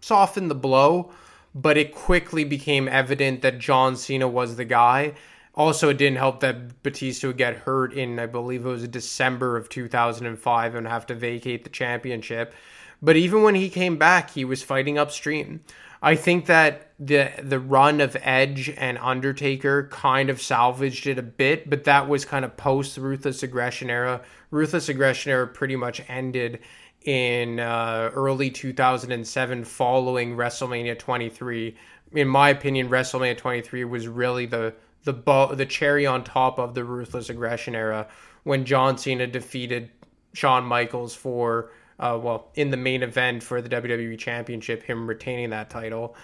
soften 0.00 0.48
the 0.48 0.54
blow, 0.54 1.12
but 1.54 1.76
it 1.76 1.94
quickly 1.94 2.44
became 2.44 2.88
evident 2.88 3.42
that 3.42 3.58
John 3.58 3.96
Cena 3.96 4.28
was 4.28 4.56
the 4.56 4.64
guy. 4.64 5.14
Also, 5.54 5.90
it 5.90 5.98
didn't 5.98 6.18
help 6.18 6.40
that 6.40 6.82
Batista 6.82 7.28
would 7.28 7.36
get 7.36 7.56
hurt 7.56 7.92
in, 7.92 8.18
I 8.18 8.26
believe 8.26 8.64
it 8.64 8.68
was 8.68 8.88
December 8.88 9.56
of 9.56 9.68
2005 9.68 10.74
and 10.74 10.86
have 10.86 11.06
to 11.06 11.14
vacate 11.14 11.64
the 11.64 11.70
championship. 11.70 12.54
But 13.02 13.16
even 13.16 13.42
when 13.42 13.54
he 13.54 13.68
came 13.68 13.96
back, 13.96 14.30
he 14.30 14.44
was 14.44 14.62
fighting 14.62 14.96
upstream. 14.96 15.60
I 16.02 16.16
think 16.16 16.46
that 16.46 16.88
the 16.98 17.30
the 17.40 17.60
run 17.60 18.00
of 18.00 18.16
Edge 18.22 18.68
and 18.76 18.98
Undertaker 18.98 19.88
kind 19.88 20.30
of 20.30 20.42
salvaged 20.42 21.06
it 21.06 21.18
a 21.18 21.22
bit, 21.22 21.70
but 21.70 21.84
that 21.84 22.08
was 22.08 22.24
kind 22.24 22.44
of 22.44 22.56
post 22.56 22.98
Ruthless 22.98 23.42
Aggression 23.42 23.88
era. 23.88 24.20
Ruthless 24.50 24.88
Aggression 24.88 25.30
era 25.30 25.46
pretty 25.46 25.76
much 25.76 26.02
ended 26.08 26.58
in 27.04 27.60
uh, 27.60 28.10
early 28.14 28.50
2007 28.50 29.64
following 29.64 30.36
WrestleMania 30.36 30.98
23. 30.98 31.76
In 32.12 32.28
my 32.28 32.50
opinion, 32.50 32.88
WrestleMania 32.88 33.38
23 33.38 33.84
was 33.84 34.08
really 34.08 34.46
the 34.46 34.74
the 35.04 35.12
bo- 35.12 35.54
the 35.54 35.66
cherry 35.66 36.04
on 36.04 36.24
top 36.24 36.58
of 36.58 36.74
the 36.74 36.84
Ruthless 36.84 37.30
Aggression 37.30 37.76
era 37.76 38.08
when 38.42 38.64
John 38.64 38.98
Cena 38.98 39.28
defeated 39.28 39.90
Shawn 40.34 40.64
Michaels 40.64 41.14
for 41.14 41.70
uh, 41.98 42.18
well, 42.20 42.50
in 42.54 42.70
the 42.70 42.76
main 42.76 43.02
event 43.02 43.42
for 43.42 43.60
the 43.62 43.68
WWE 43.68 44.18
Championship, 44.18 44.82
him 44.82 45.06
retaining 45.06 45.50
that 45.50 45.70
title. 45.70 46.16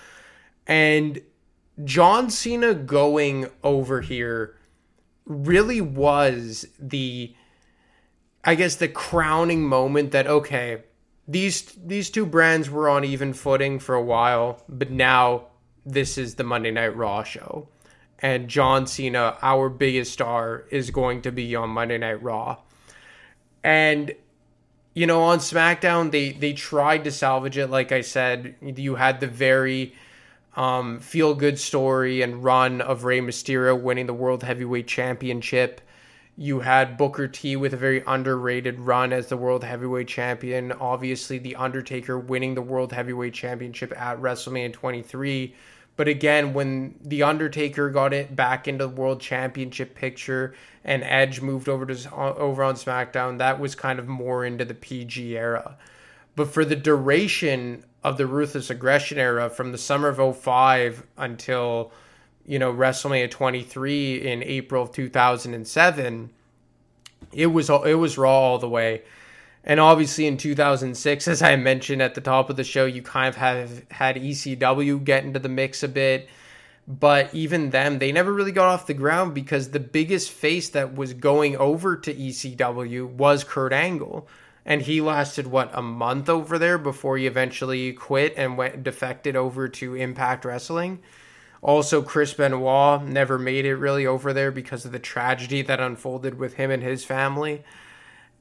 And 0.66 1.20
John 1.84 2.30
Cena 2.30 2.74
going 2.74 3.46
over 3.62 4.00
here 4.00 4.56
really 5.24 5.80
was 5.80 6.66
the, 6.78 7.34
I 8.44 8.54
guess, 8.54 8.76
the 8.76 8.88
crowning 8.88 9.62
moment 9.66 10.12
that, 10.12 10.26
okay, 10.26 10.82
these 11.28 11.62
these 11.84 12.08
two 12.10 12.24
brands 12.24 12.70
were 12.70 12.88
on 12.88 13.04
even 13.04 13.34
footing 13.34 13.78
for 13.78 13.94
a 13.94 14.02
while, 14.02 14.62
but 14.68 14.90
now 14.90 15.48
this 15.84 16.16
is 16.16 16.34
the 16.34 16.44
Monday 16.44 16.70
Night 16.70 16.96
Raw 16.96 17.22
show. 17.22 17.68
And 18.20 18.48
John 18.48 18.86
Cena, 18.86 19.36
our 19.42 19.68
biggest 19.68 20.12
star, 20.12 20.64
is 20.70 20.90
going 20.90 21.22
to 21.22 21.30
be 21.30 21.54
on 21.54 21.70
Monday 21.70 21.98
Night 21.98 22.20
Raw. 22.22 22.56
And 23.62 24.14
you 24.99 25.07
know, 25.07 25.22
on 25.22 25.38
SmackDown, 25.38 26.11
they 26.11 26.32
they 26.32 26.53
tried 26.53 27.05
to 27.05 27.12
salvage 27.12 27.57
it. 27.57 27.68
Like 27.68 27.92
I 27.92 28.01
said, 28.01 28.57
you 28.61 28.96
had 28.96 29.20
the 29.20 29.28
very 29.28 29.94
um, 30.57 30.99
feel 30.99 31.36
good 31.36 31.61
story 31.61 32.20
and 32.20 32.42
run 32.42 32.80
of 32.80 33.05
Rey 33.05 33.20
Mysterio 33.20 33.80
winning 33.80 34.07
the 34.07 34.14
World 34.14 34.42
Heavyweight 34.42 34.88
Championship. 34.88 35.80
You 36.36 36.61
had 36.61 36.96
Booker 36.96 37.28
T 37.28 37.55
with 37.55 37.74
a 37.74 37.76
very 37.76 38.03
underrated 38.09 38.80
run 38.80 39.12
as 39.12 39.28
the 39.28 39.36
World 39.36 39.62
Heavyweight 39.62 40.09
Champion. 40.09 40.72
Obviously, 40.72 41.38
The 41.38 41.55
Undertaker 41.55 42.18
winning 42.18 42.57
the 42.57 42.62
World 42.62 42.92
Heavyweight 42.92 43.34
Championship 43.34 43.92
at 43.96 44.20
WrestleMania 44.20 44.72
23 44.72 45.55
but 45.99 46.07
again, 46.07 46.55
when 46.55 46.94
The 47.03 47.24
Undertaker 47.24 47.90
got 47.90 48.12
it 48.14 48.36
back 48.36 48.68
into 48.68 48.86
the 48.86 48.94
World 48.94 49.20
Championship 49.20 49.96
picture 49.96 50.55
and 50.84 51.03
Edge 51.03 51.40
moved 51.40 51.68
over 51.68 51.84
to 51.86 52.14
over 52.14 52.62
on 52.62 52.76
SmackDown, 52.76 53.38
that 53.38 53.59
was 53.59 53.74
kind 53.74 53.99
of 53.99 54.07
more 54.07 54.44
into 54.44 54.64
the 54.64 54.74
PG 54.74 55.36
era. 55.36 55.76
But 56.36 56.55
for 56.55 56.64
the 56.64 56.76
duration 56.76 57.82
of 58.05 58.16
the 58.16 58.28
Ruthless 58.28 58.70
Aggression 58.70 59.18
era, 59.18 59.51
from 59.51 59.72
the 59.72 59.78
summer 59.78 60.07
of 60.07 60.36
05 60.36 61.03
until 61.16 61.90
you 62.46 62.61
know 62.61 62.72
WrestleMania 62.72 63.28
23 63.28 64.22
in 64.24 64.44
April 64.44 64.84
of 64.84 64.92
2007, 64.92 66.30
it 67.32 67.46
was 67.49 67.70
it 67.70 67.99
was 67.99 68.16
Raw 68.16 68.30
all 68.30 68.59
the 68.59 68.68
way. 68.68 69.03
And 69.68 69.78
obviously 69.78 70.26
in 70.26 70.38
2006, 70.38 71.28
as 71.28 71.42
I 71.42 71.54
mentioned 71.56 72.00
at 72.00 72.14
the 72.14 72.22
top 72.22 72.48
of 72.48 72.56
the 72.56 72.64
show, 72.64 72.86
you 72.86 73.02
kind 73.02 73.28
of 73.28 73.36
have 73.36 73.84
had 73.90 74.16
ECW 74.16 75.04
get 75.04 75.24
into 75.24 75.38
the 75.38 75.50
mix 75.50 75.82
a 75.82 75.88
bit. 75.88 76.30
But 76.88 77.34
even 77.34 77.68
them, 77.68 77.98
they 77.98 78.10
never 78.10 78.32
really 78.32 78.50
got 78.50 78.68
off 78.68 78.86
the 78.86 78.94
ground 78.94 79.34
because 79.34 79.70
the 79.70 79.78
biggest 79.78 80.30
face 80.30 80.70
that 80.70 80.94
was 80.94 81.12
going 81.12 81.54
over 81.58 81.96
to 81.96 82.14
ECW 82.14 83.10
was 83.10 83.44
Kurt 83.44 83.74
Angle. 83.74 84.26
And 84.64 84.80
he 84.80 85.02
lasted, 85.02 85.46
what, 85.46 85.70
a 85.74 85.82
month 85.82 86.30
over 86.30 86.58
there 86.58 86.78
before 86.78 87.18
he 87.18 87.26
eventually 87.26 87.92
quit 87.92 88.32
and 88.38 88.56
went 88.56 88.82
defected 88.82 89.36
over 89.36 89.68
to 89.68 89.94
Impact 89.94 90.46
Wrestling. 90.46 91.00
Also, 91.60 92.00
Chris 92.00 92.32
Benoit 92.32 93.02
never 93.02 93.38
made 93.38 93.66
it 93.66 93.76
really 93.76 94.06
over 94.06 94.32
there 94.32 94.50
because 94.50 94.86
of 94.86 94.92
the 94.92 94.98
tragedy 94.98 95.60
that 95.60 95.80
unfolded 95.80 96.38
with 96.38 96.54
him 96.54 96.70
and 96.70 96.82
his 96.82 97.04
family 97.04 97.62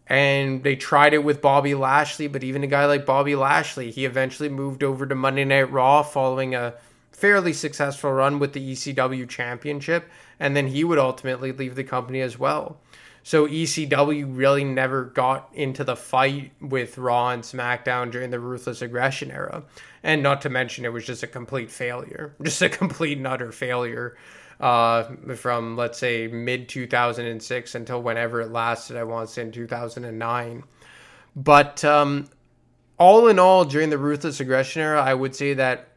and 0.10 0.64
they 0.64 0.76
tried 0.76 1.14
it 1.14 1.24
with 1.24 1.41
Bobby 1.41 1.76
Lashley, 1.76 2.28
but 2.28 2.43
even 2.43 2.64
a 2.64 2.68
guy 2.68 2.86
like 2.86 3.05
Bobby 3.05 3.36
Lashley, 3.36 3.91
he 3.91 4.05
eventually 4.05 4.49
moved 4.49 4.84
over 4.84 5.05
to 5.05 5.16
Monday 5.16 5.43
Night 5.43 5.72
Raw 5.72 6.01
following 6.01 6.55
a 6.55 6.76
fairly 7.12 7.51
successful 7.51 8.12
run 8.12 8.39
with 8.39 8.53
the 8.53 8.74
ECW 8.74 9.28
championship, 9.28 10.10
and 10.39 10.55
then 10.55 10.68
he 10.68 10.84
would 10.84 10.99
ultimately 10.99 11.51
leave 11.51 11.76
the 11.76 11.84
company 11.84 12.22
as 12.22 12.39
well. 12.39 12.80
So 13.24 13.45
ECW 13.45 14.38
really 14.38 14.64
never 14.64 15.03
got 15.03 15.49
into 15.53 15.84
the 15.84 15.97
fight 15.97 16.53
with 16.62 16.97
Raw 16.97 17.32
and 17.32 17.43
SmackDown 17.43 18.10
during 18.10 18.30
the 18.30 18.39
Ruthless 18.39 18.82
Aggression 18.82 19.32
era. 19.32 19.64
And 20.01 20.24
not 20.24 20.41
to 20.43 20.49
mention, 20.49 20.86
it 20.86 20.93
was 20.93 21.05
just 21.05 21.24
a 21.24 21.28
complete 21.28 21.70
failure. 21.70 22.34
Just 22.41 22.62
a 22.62 22.70
complete 22.70 23.18
and 23.18 23.28
utter 23.28 23.51
failure 23.51 24.16
uh, 24.60 25.03
from 25.36 25.76
let's 25.76 25.99
say 25.99 26.28
mid 26.28 26.70
2006 26.70 27.76
until 27.76 28.01
whenever 28.01 28.41
it 28.41 28.51
lasted. 28.51 28.97
I 28.97 29.03
want 29.03 29.28
to 29.28 29.34
say 29.34 29.43
in 29.43 29.51
2009. 29.51 30.64
But 31.36 31.86
um, 31.86 32.30
all 32.97 33.28
in 33.28 33.38
all, 33.38 33.66
during 33.66 33.89
the 33.89 33.97
Ruthless 33.97 34.39
Aggression 34.39 34.82
era, 34.82 35.01
I 35.01 35.14
would 35.14 35.36
say 35.36 35.53
that 35.53 35.89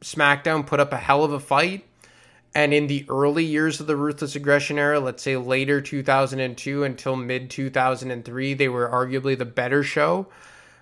SmackDown 0.00 0.66
put 0.66 0.80
up 0.80 0.92
a 0.92 0.96
hell 0.96 1.24
of 1.24 1.32
a 1.32 1.40
fight. 1.40 1.84
And 2.54 2.72
in 2.72 2.86
the 2.86 3.04
early 3.10 3.44
years 3.44 3.80
of 3.80 3.86
the 3.86 3.96
Ruthless 3.96 4.34
Aggression 4.34 4.78
era, 4.78 4.98
let's 4.98 5.22
say 5.22 5.36
later 5.36 5.82
2002 5.82 6.84
until 6.84 7.14
mid 7.14 7.50
2003, 7.50 8.54
they 8.54 8.68
were 8.68 8.88
arguably 8.88 9.36
the 9.36 9.44
better 9.44 9.82
show. 9.82 10.28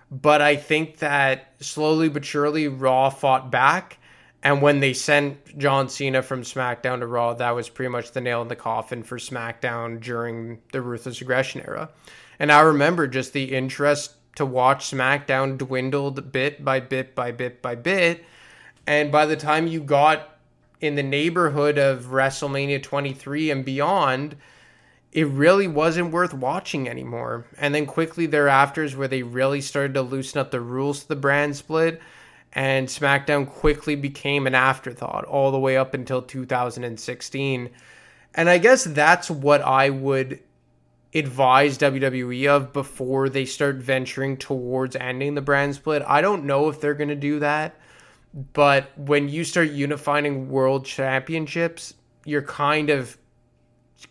But 0.09 0.41
I 0.41 0.55
think 0.55 0.99
that 0.99 1.51
slowly 1.59 2.07
but 2.07 2.23
surely, 2.23 2.69
Raw 2.69 3.09
fought 3.09 3.51
back 3.51 3.97
and 4.45 4.61
when 4.61 4.79
they 4.79 4.93
sent 4.93 5.57
John 5.57 5.89
Cena 5.89 6.21
from 6.21 6.43
SmackDown 6.43 6.99
to 6.99 7.07
Raw, 7.07 7.33
that 7.33 7.55
was 7.55 7.67
pretty 7.67 7.89
much 7.89 8.11
the 8.11 8.21
nail 8.21 8.43
in 8.43 8.47
the 8.47 8.55
coffin 8.55 9.01
for 9.01 9.17
SmackDown 9.17 9.99
during 9.99 10.61
the 10.71 10.83
Ruthless 10.83 11.19
Aggression 11.19 11.61
era. 11.61 11.89
And 12.37 12.51
I 12.51 12.61
remember 12.61 13.07
just 13.07 13.33
the 13.33 13.55
interest 13.55 14.13
to 14.35 14.45
watch 14.45 14.91
SmackDown 14.91 15.57
dwindled 15.57 16.31
bit 16.31 16.63
by 16.63 16.79
bit 16.79 17.15
by 17.15 17.31
bit 17.31 17.63
by 17.63 17.73
bit. 17.73 18.23
And 18.85 19.11
by 19.11 19.25
the 19.25 19.35
time 19.35 19.65
you 19.65 19.79
got 19.81 20.37
in 20.79 20.93
the 20.93 21.01
neighborhood 21.01 21.79
of 21.79 22.11
WrestleMania 22.11 22.83
23 22.83 23.49
and 23.49 23.65
beyond, 23.65 24.35
it 25.11 25.25
really 25.25 25.67
wasn't 25.67 26.11
worth 26.11 26.35
watching 26.35 26.87
anymore. 26.87 27.47
And 27.57 27.73
then 27.73 27.87
quickly 27.87 28.27
thereafter 28.27 28.83
is 28.83 28.95
where 28.95 29.07
they 29.07 29.23
really 29.23 29.61
started 29.61 29.95
to 29.95 30.03
loosen 30.03 30.39
up 30.39 30.51
the 30.51 30.61
rules 30.61 30.99
to 30.99 31.07
the 31.07 31.15
brand 31.15 31.55
split 31.55 31.99
and 32.55 32.87
SmackDown 32.87 33.45
quickly 33.45 33.95
became 33.95 34.47
an 34.47 34.55
afterthought 34.55 35.25
all 35.25 35.51
the 35.51 35.59
way 35.59 35.75
up 35.75 35.93
until 35.93 36.21
2016. 36.21 37.69
And 38.33 38.49
I 38.49 38.57
guess 38.57 38.85
that's 38.85 39.29
what 39.29 39.61
I 39.61 39.89
would 39.89 40.39
advise 41.13 41.77
WWE 41.77 42.47
of 42.47 42.73
before 42.73 43.29
they 43.29 43.45
start 43.45 43.75
venturing 43.75 44.37
towards 44.37 44.95
ending 44.95 45.35
the 45.35 45.41
brand 45.41 45.75
split. 45.75 46.01
I 46.07 46.21
don't 46.21 46.45
know 46.45 46.69
if 46.69 46.79
they're 46.79 46.93
going 46.93 47.09
to 47.09 47.15
do 47.15 47.39
that, 47.39 47.77
but 48.53 48.89
when 48.97 49.27
you 49.29 49.43
start 49.43 49.71
unifying 49.71 50.49
world 50.49 50.85
championships, 50.85 51.93
you're 52.25 52.41
kind 52.41 52.89
of 52.89 53.17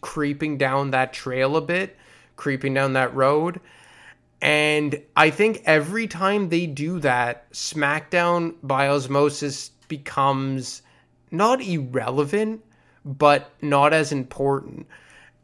creeping 0.00 0.58
down 0.58 0.90
that 0.90 1.12
trail 1.12 1.56
a 1.56 1.60
bit, 1.60 1.96
creeping 2.36 2.74
down 2.74 2.92
that 2.94 3.14
road. 3.14 3.60
And 4.44 5.00
I 5.16 5.30
think 5.30 5.62
every 5.64 6.06
time 6.06 6.50
they 6.50 6.66
do 6.66 7.00
that, 7.00 7.50
SmackDown 7.52 8.56
by 8.62 8.88
osmosis 8.88 9.70
becomes 9.88 10.82
not 11.30 11.62
irrelevant, 11.62 12.62
but 13.06 13.50
not 13.62 13.94
as 13.94 14.12
important. 14.12 14.86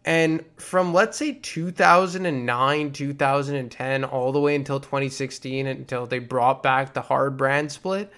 And 0.05 0.45
from 0.59 0.93
let's 0.93 1.17
say 1.17 1.33
2009, 1.33 2.93
2010, 2.93 4.05
all 4.05 4.33
the 4.33 4.41
way 4.41 4.55
until 4.55 4.81
2016, 4.81 5.67
until 5.67 6.07
they 6.07 6.19
brought 6.19 6.63
back 6.63 6.93
the 6.93 7.01
hard 7.01 7.39
brand 7.39 7.73
split, 7.73 8.13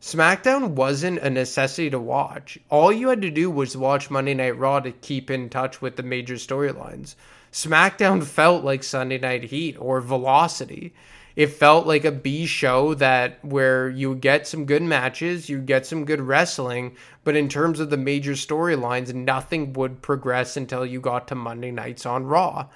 SmackDown 0.00 0.70
wasn't 0.70 1.20
a 1.20 1.30
necessity 1.30 1.88
to 1.90 2.00
watch. 2.00 2.58
All 2.68 2.92
you 2.92 3.10
had 3.10 3.22
to 3.22 3.30
do 3.30 3.48
was 3.48 3.76
watch 3.76 4.10
Monday 4.10 4.34
Night 4.34 4.58
Raw 4.58 4.80
to 4.80 4.90
keep 4.90 5.30
in 5.30 5.50
touch 5.50 5.80
with 5.80 5.94
the 5.94 6.02
major 6.02 6.34
storylines. 6.34 7.14
SmackDown 7.56 8.22
felt 8.22 8.64
like 8.64 8.84
Sunday 8.84 9.16
Night 9.16 9.44
Heat 9.44 9.78
or 9.78 10.02
Velocity. 10.02 10.92
It 11.36 11.46
felt 11.46 11.86
like 11.86 12.04
a 12.04 12.12
B 12.12 12.44
show 12.44 12.92
that 12.92 13.42
where 13.42 13.88
you 13.88 14.14
get 14.14 14.46
some 14.46 14.66
good 14.66 14.82
matches, 14.82 15.48
you 15.48 15.60
get 15.60 15.86
some 15.86 16.04
good 16.04 16.20
wrestling, 16.20 16.96
but 17.24 17.34
in 17.34 17.48
terms 17.48 17.80
of 17.80 17.88
the 17.88 17.96
major 17.96 18.32
storylines, 18.32 19.14
nothing 19.14 19.72
would 19.72 20.02
progress 20.02 20.58
until 20.58 20.84
you 20.84 21.00
got 21.00 21.28
to 21.28 21.34
Monday 21.34 21.70
nights 21.70 22.04
on 22.04 22.26
Raw. 22.26 22.66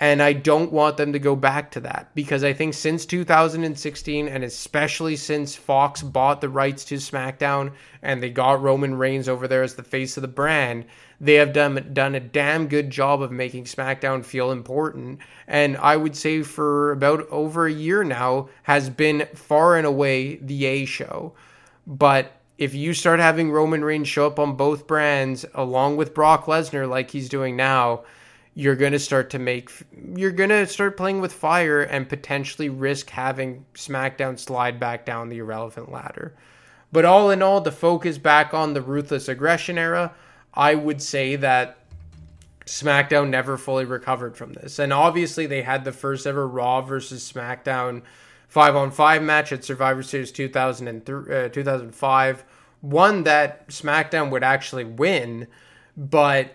And 0.00 0.22
I 0.22 0.32
don't 0.32 0.72
want 0.72 0.96
them 0.96 1.12
to 1.12 1.18
go 1.18 1.36
back 1.36 1.70
to 1.72 1.80
that 1.80 2.14
because 2.14 2.42
I 2.42 2.54
think 2.54 2.72
since 2.72 3.04
2016, 3.04 4.28
and 4.28 4.44
especially 4.44 5.16
since 5.16 5.54
Fox 5.54 6.02
bought 6.02 6.40
the 6.40 6.48
rights 6.48 6.84
to 6.86 6.94
SmackDown 6.94 7.72
and 8.00 8.22
they 8.22 8.30
got 8.30 8.62
Roman 8.62 8.94
Reigns 8.94 9.28
over 9.28 9.46
there 9.46 9.62
as 9.62 9.74
the 9.74 9.82
face 9.82 10.16
of 10.16 10.22
the 10.22 10.28
brand, 10.28 10.86
they 11.20 11.34
have 11.34 11.52
done, 11.52 11.90
done 11.92 12.14
a 12.14 12.20
damn 12.20 12.68
good 12.68 12.90
job 12.90 13.22
of 13.22 13.32
making 13.32 13.64
SmackDown 13.64 14.24
feel 14.24 14.50
important. 14.50 15.20
And 15.46 15.76
I 15.78 15.96
would 15.96 16.16
say 16.16 16.42
for 16.42 16.92
about 16.92 17.28
over 17.30 17.66
a 17.66 17.72
year 17.72 18.04
now, 18.04 18.48
has 18.64 18.90
been 18.90 19.26
far 19.34 19.76
and 19.76 19.86
away 19.86 20.36
the 20.36 20.66
A 20.66 20.84
show. 20.84 21.34
But 21.86 22.32
if 22.58 22.74
you 22.74 22.94
start 22.94 23.20
having 23.20 23.50
Roman 23.50 23.84
Reigns 23.84 24.08
show 24.08 24.26
up 24.26 24.38
on 24.38 24.56
both 24.56 24.86
brands 24.86 25.44
along 25.54 25.96
with 25.96 26.14
Brock 26.14 26.46
Lesnar, 26.46 26.88
like 26.88 27.10
he's 27.10 27.28
doing 27.28 27.56
now, 27.56 28.04
you're 28.54 28.76
going 28.76 28.92
to 28.92 28.98
start 28.98 29.28
to 29.30 29.38
make 29.38 29.70
you're 30.14 30.30
going 30.30 30.48
to 30.48 30.66
start 30.66 30.96
playing 30.96 31.20
with 31.20 31.32
fire 31.32 31.82
and 31.82 32.08
potentially 32.08 32.70
risk 32.70 33.10
having 33.10 33.66
SmackDown 33.74 34.38
slide 34.38 34.80
back 34.80 35.04
down 35.04 35.28
the 35.28 35.38
irrelevant 35.38 35.92
ladder. 35.92 36.34
But 36.90 37.04
all 37.04 37.30
in 37.30 37.42
all, 37.42 37.60
the 37.60 37.72
focus 37.72 38.16
back 38.16 38.54
on 38.54 38.72
the 38.72 38.80
ruthless 38.80 39.28
aggression 39.28 39.76
era, 39.76 40.14
I 40.56 40.74
would 40.74 41.02
say 41.02 41.36
that 41.36 41.78
SmackDown 42.64 43.28
never 43.28 43.56
fully 43.56 43.84
recovered 43.84 44.36
from 44.36 44.52
this. 44.52 44.78
And 44.78 44.92
obviously, 44.92 45.46
they 45.46 45.62
had 45.62 45.84
the 45.84 45.92
first 45.92 46.26
ever 46.26 46.46
Raw 46.46 46.80
versus 46.82 47.30
SmackDown 47.30 48.02
5 48.48 48.76
on 48.76 48.90
5 48.90 49.22
match 49.22 49.52
at 49.52 49.64
Survivor 49.64 50.02
Series 50.02 50.32
2003, 50.32 51.34
uh, 51.34 51.48
2005. 51.48 52.44
One 52.80 53.24
that 53.24 53.68
SmackDown 53.68 54.30
would 54.30 54.44
actually 54.44 54.84
win, 54.84 55.46
but 55.96 56.54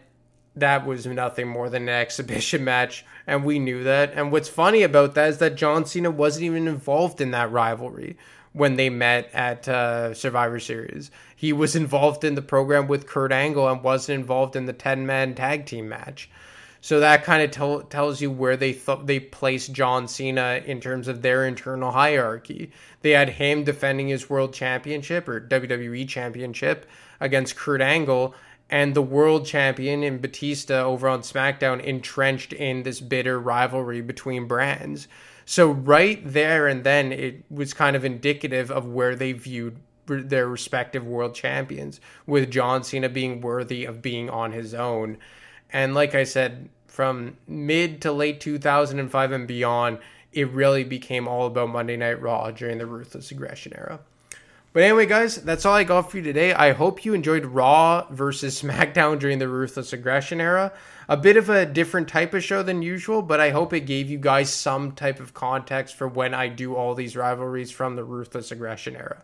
that 0.56 0.86
was 0.86 1.06
nothing 1.06 1.48
more 1.48 1.70
than 1.70 1.84
an 1.84 1.90
exhibition 2.02 2.64
match, 2.64 3.06
and 3.26 3.46
we 3.46 3.60
knew 3.60 3.84
that. 3.84 4.14
And 4.14 4.32
what's 4.32 4.50
funny 4.50 4.84
about 4.84 5.16
that 5.16 5.30
is 5.30 5.38
that 5.38 5.56
John 5.56 5.86
Cena 5.86 6.12
wasn't 6.12 6.46
even 6.46 6.68
involved 6.68 7.22
in 7.22 7.32
that 7.32 7.52
rivalry 7.52 8.18
when 8.54 8.76
they 8.76 8.90
met 8.90 9.30
at 9.34 9.68
uh, 9.68 10.14
Survivor 10.14 10.60
Series. 10.60 11.10
He 11.42 11.54
was 11.54 11.76
involved 11.76 12.24
in 12.24 12.36
the 12.36 12.44
program 12.44 12.88
with 12.88 13.08
Kurt 13.08 13.32
Angle 13.32 13.68
and 13.68 13.82
wasn't 13.82 14.20
involved 14.20 14.56
in 14.56 14.68
the 14.68 14.74
10 14.74 15.08
man 15.08 15.34
tag 15.34 15.66
team 15.66 15.90
match. 15.90 16.30
So 16.82 17.00
that 17.00 17.24
kind 17.24 17.42
of 17.42 17.50
tell, 17.50 17.82
tells 17.82 18.22
you 18.22 18.30
where 18.30 18.56
they 18.56 18.74
thought 18.74 19.08
they 19.08 19.20
placed 19.20 19.74
John 19.74 20.08
Cena 20.08 20.62
in 20.64 20.80
terms 20.80 21.08
of 21.08 21.24
their 21.24 21.48
internal 21.48 21.94
hierarchy. 21.94 22.70
They 23.02 23.10
had 23.10 23.30
him 23.30 23.64
defending 23.64 24.08
his 24.08 24.30
world 24.30 24.54
championship 24.54 25.28
or 25.28 25.42
WWE 25.42 26.08
championship 26.08 26.86
against 27.20 27.56
Kurt 27.56 27.82
Angle, 27.82 28.36
and 28.70 28.94
the 28.94 29.02
world 29.02 29.48
champion 29.48 30.04
in 30.04 30.20
Batista 30.20 30.84
over 30.84 31.10
on 31.10 31.22
SmackDown 31.22 31.82
entrenched 31.82 32.54
in 32.54 32.84
this 32.84 33.00
bitter 33.00 33.40
rivalry 33.40 34.02
between 34.02 34.46
brands. 34.48 35.08
So 35.46 35.72
right 35.72 36.22
there 36.24 36.68
and 36.68 36.84
then 36.84 37.12
it 37.12 37.44
was 37.50 37.74
kind 37.74 37.96
of 37.96 38.06
indicative 38.06 38.70
of 38.70 38.86
where 38.86 39.16
they 39.16 39.32
viewed 39.32 39.78
their 40.20 40.48
respective 40.48 41.06
world 41.06 41.36
champions 41.36 42.02
with 42.26 42.52
John 42.52 42.84
Cena 42.84 43.10
being 43.10 43.42
worthy 43.42 43.86
of 43.86 44.02
being 44.02 44.30
on 44.30 44.52
his 44.52 44.74
own. 44.74 45.18
And 45.72 45.94
like 45.94 46.16
I 46.16 46.24
said, 46.24 46.70
from 46.88 47.38
mid 47.48 48.02
to 48.02 48.12
late 48.12 48.42
2005 48.42 49.32
and 49.32 49.48
beyond, 49.48 50.00
it 50.34 50.50
really 50.52 50.84
became 50.84 51.28
all 51.28 51.48
about 51.48 51.70
Monday 51.70 51.98
Night 51.98 52.22
Raw 52.22 52.52
during 52.52 52.78
the 52.78 52.86
Ruthless 52.86 53.32
Aggression 53.32 53.74
era. 53.76 54.00
But 54.74 54.84
anyway, 54.84 55.06
guys, 55.06 55.36
that's 55.36 55.66
all 55.66 55.74
I 55.74 55.84
got 55.84 56.10
for 56.10 56.18
you 56.18 56.24
today. 56.24 56.54
I 56.54 56.72
hope 56.72 57.04
you 57.04 57.14
enjoyed 57.14 57.46
Raw 57.46 58.08
versus 58.10 58.62
SmackDown 58.62 59.20
during 59.20 59.40
the 59.40 59.50
Ruthless 59.50 59.92
Aggression 59.92 60.40
era. 60.40 60.72
A 61.10 61.18
bit 61.18 61.36
of 61.36 61.50
a 61.50 61.66
different 61.66 62.08
type 62.08 62.34
of 62.34 62.44
show 62.44 62.64
than 62.64 62.82
usual, 62.82 63.22
but 63.22 63.42
I 63.42 63.50
hope 63.50 63.74
it 63.74 63.82
gave 63.82 64.10
you 64.10 64.18
guys 64.18 64.50
some 64.50 64.94
type 64.94 65.20
of 65.20 65.34
context 65.34 65.96
for 65.96 66.08
when 66.08 66.34
I 66.34 66.48
do 66.48 66.76
all 66.76 66.96
these 66.96 67.18
rivalries 67.18 67.70
from 67.70 67.98
the 67.98 68.06
Ruthless 68.06 68.52
Aggression 68.52 68.96
era. 68.96 69.22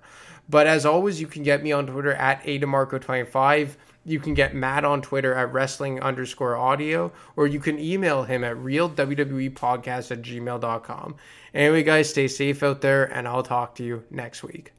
But 0.50 0.68
as 0.68 0.86
always, 0.86 1.20
you 1.20 1.28
can 1.28 1.44
get 1.44 1.64
me 1.64 1.72
on 1.72 1.88
Twitter 1.88 2.14
at 2.14 2.44
ADiMarco25. 2.44 3.76
You 4.06 4.20
can 4.22 4.34
get 4.34 4.56
Matt 4.56 4.86
on 4.86 5.02
Twitter 5.02 5.34
at 5.34 5.52
wrestling 5.52 6.02
underscore 6.02 6.56
audio, 6.56 7.12
or 7.36 7.46
you 7.46 7.60
can 7.60 7.78
email 7.78 8.24
him 8.24 8.46
at 8.46 8.56
realwwepodcast 8.56 10.12
at 10.12 10.22
gmail.com. 10.22 11.16
Anyway, 11.54 11.84
guys, 11.84 12.10
stay 12.10 12.30
safe 12.30 12.64
out 12.64 12.80
there, 12.80 13.04
and 13.06 13.28
I'll 13.28 13.44
talk 13.44 13.76
to 13.76 13.84
you 13.84 14.04
next 14.10 14.44
week. 14.44 14.72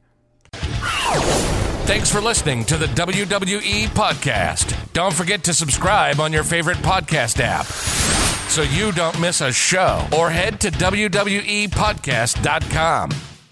Thanks 0.51 2.11
for 2.11 2.21
listening 2.21 2.65
to 2.65 2.77
the 2.77 2.87
WWE 2.87 3.87
Podcast. 3.89 4.75
Don't 4.93 5.13
forget 5.13 5.43
to 5.43 5.53
subscribe 5.53 6.19
on 6.19 6.33
your 6.33 6.43
favorite 6.43 6.77
podcast 6.77 7.39
app 7.39 7.67
so 8.49 8.63
you 8.63 8.91
don't 8.91 9.19
miss 9.19 9.41
a 9.41 9.51
show 9.51 10.07
or 10.15 10.29
head 10.29 10.59
to 10.61 10.69
WWEpodcast.com. 10.71 13.28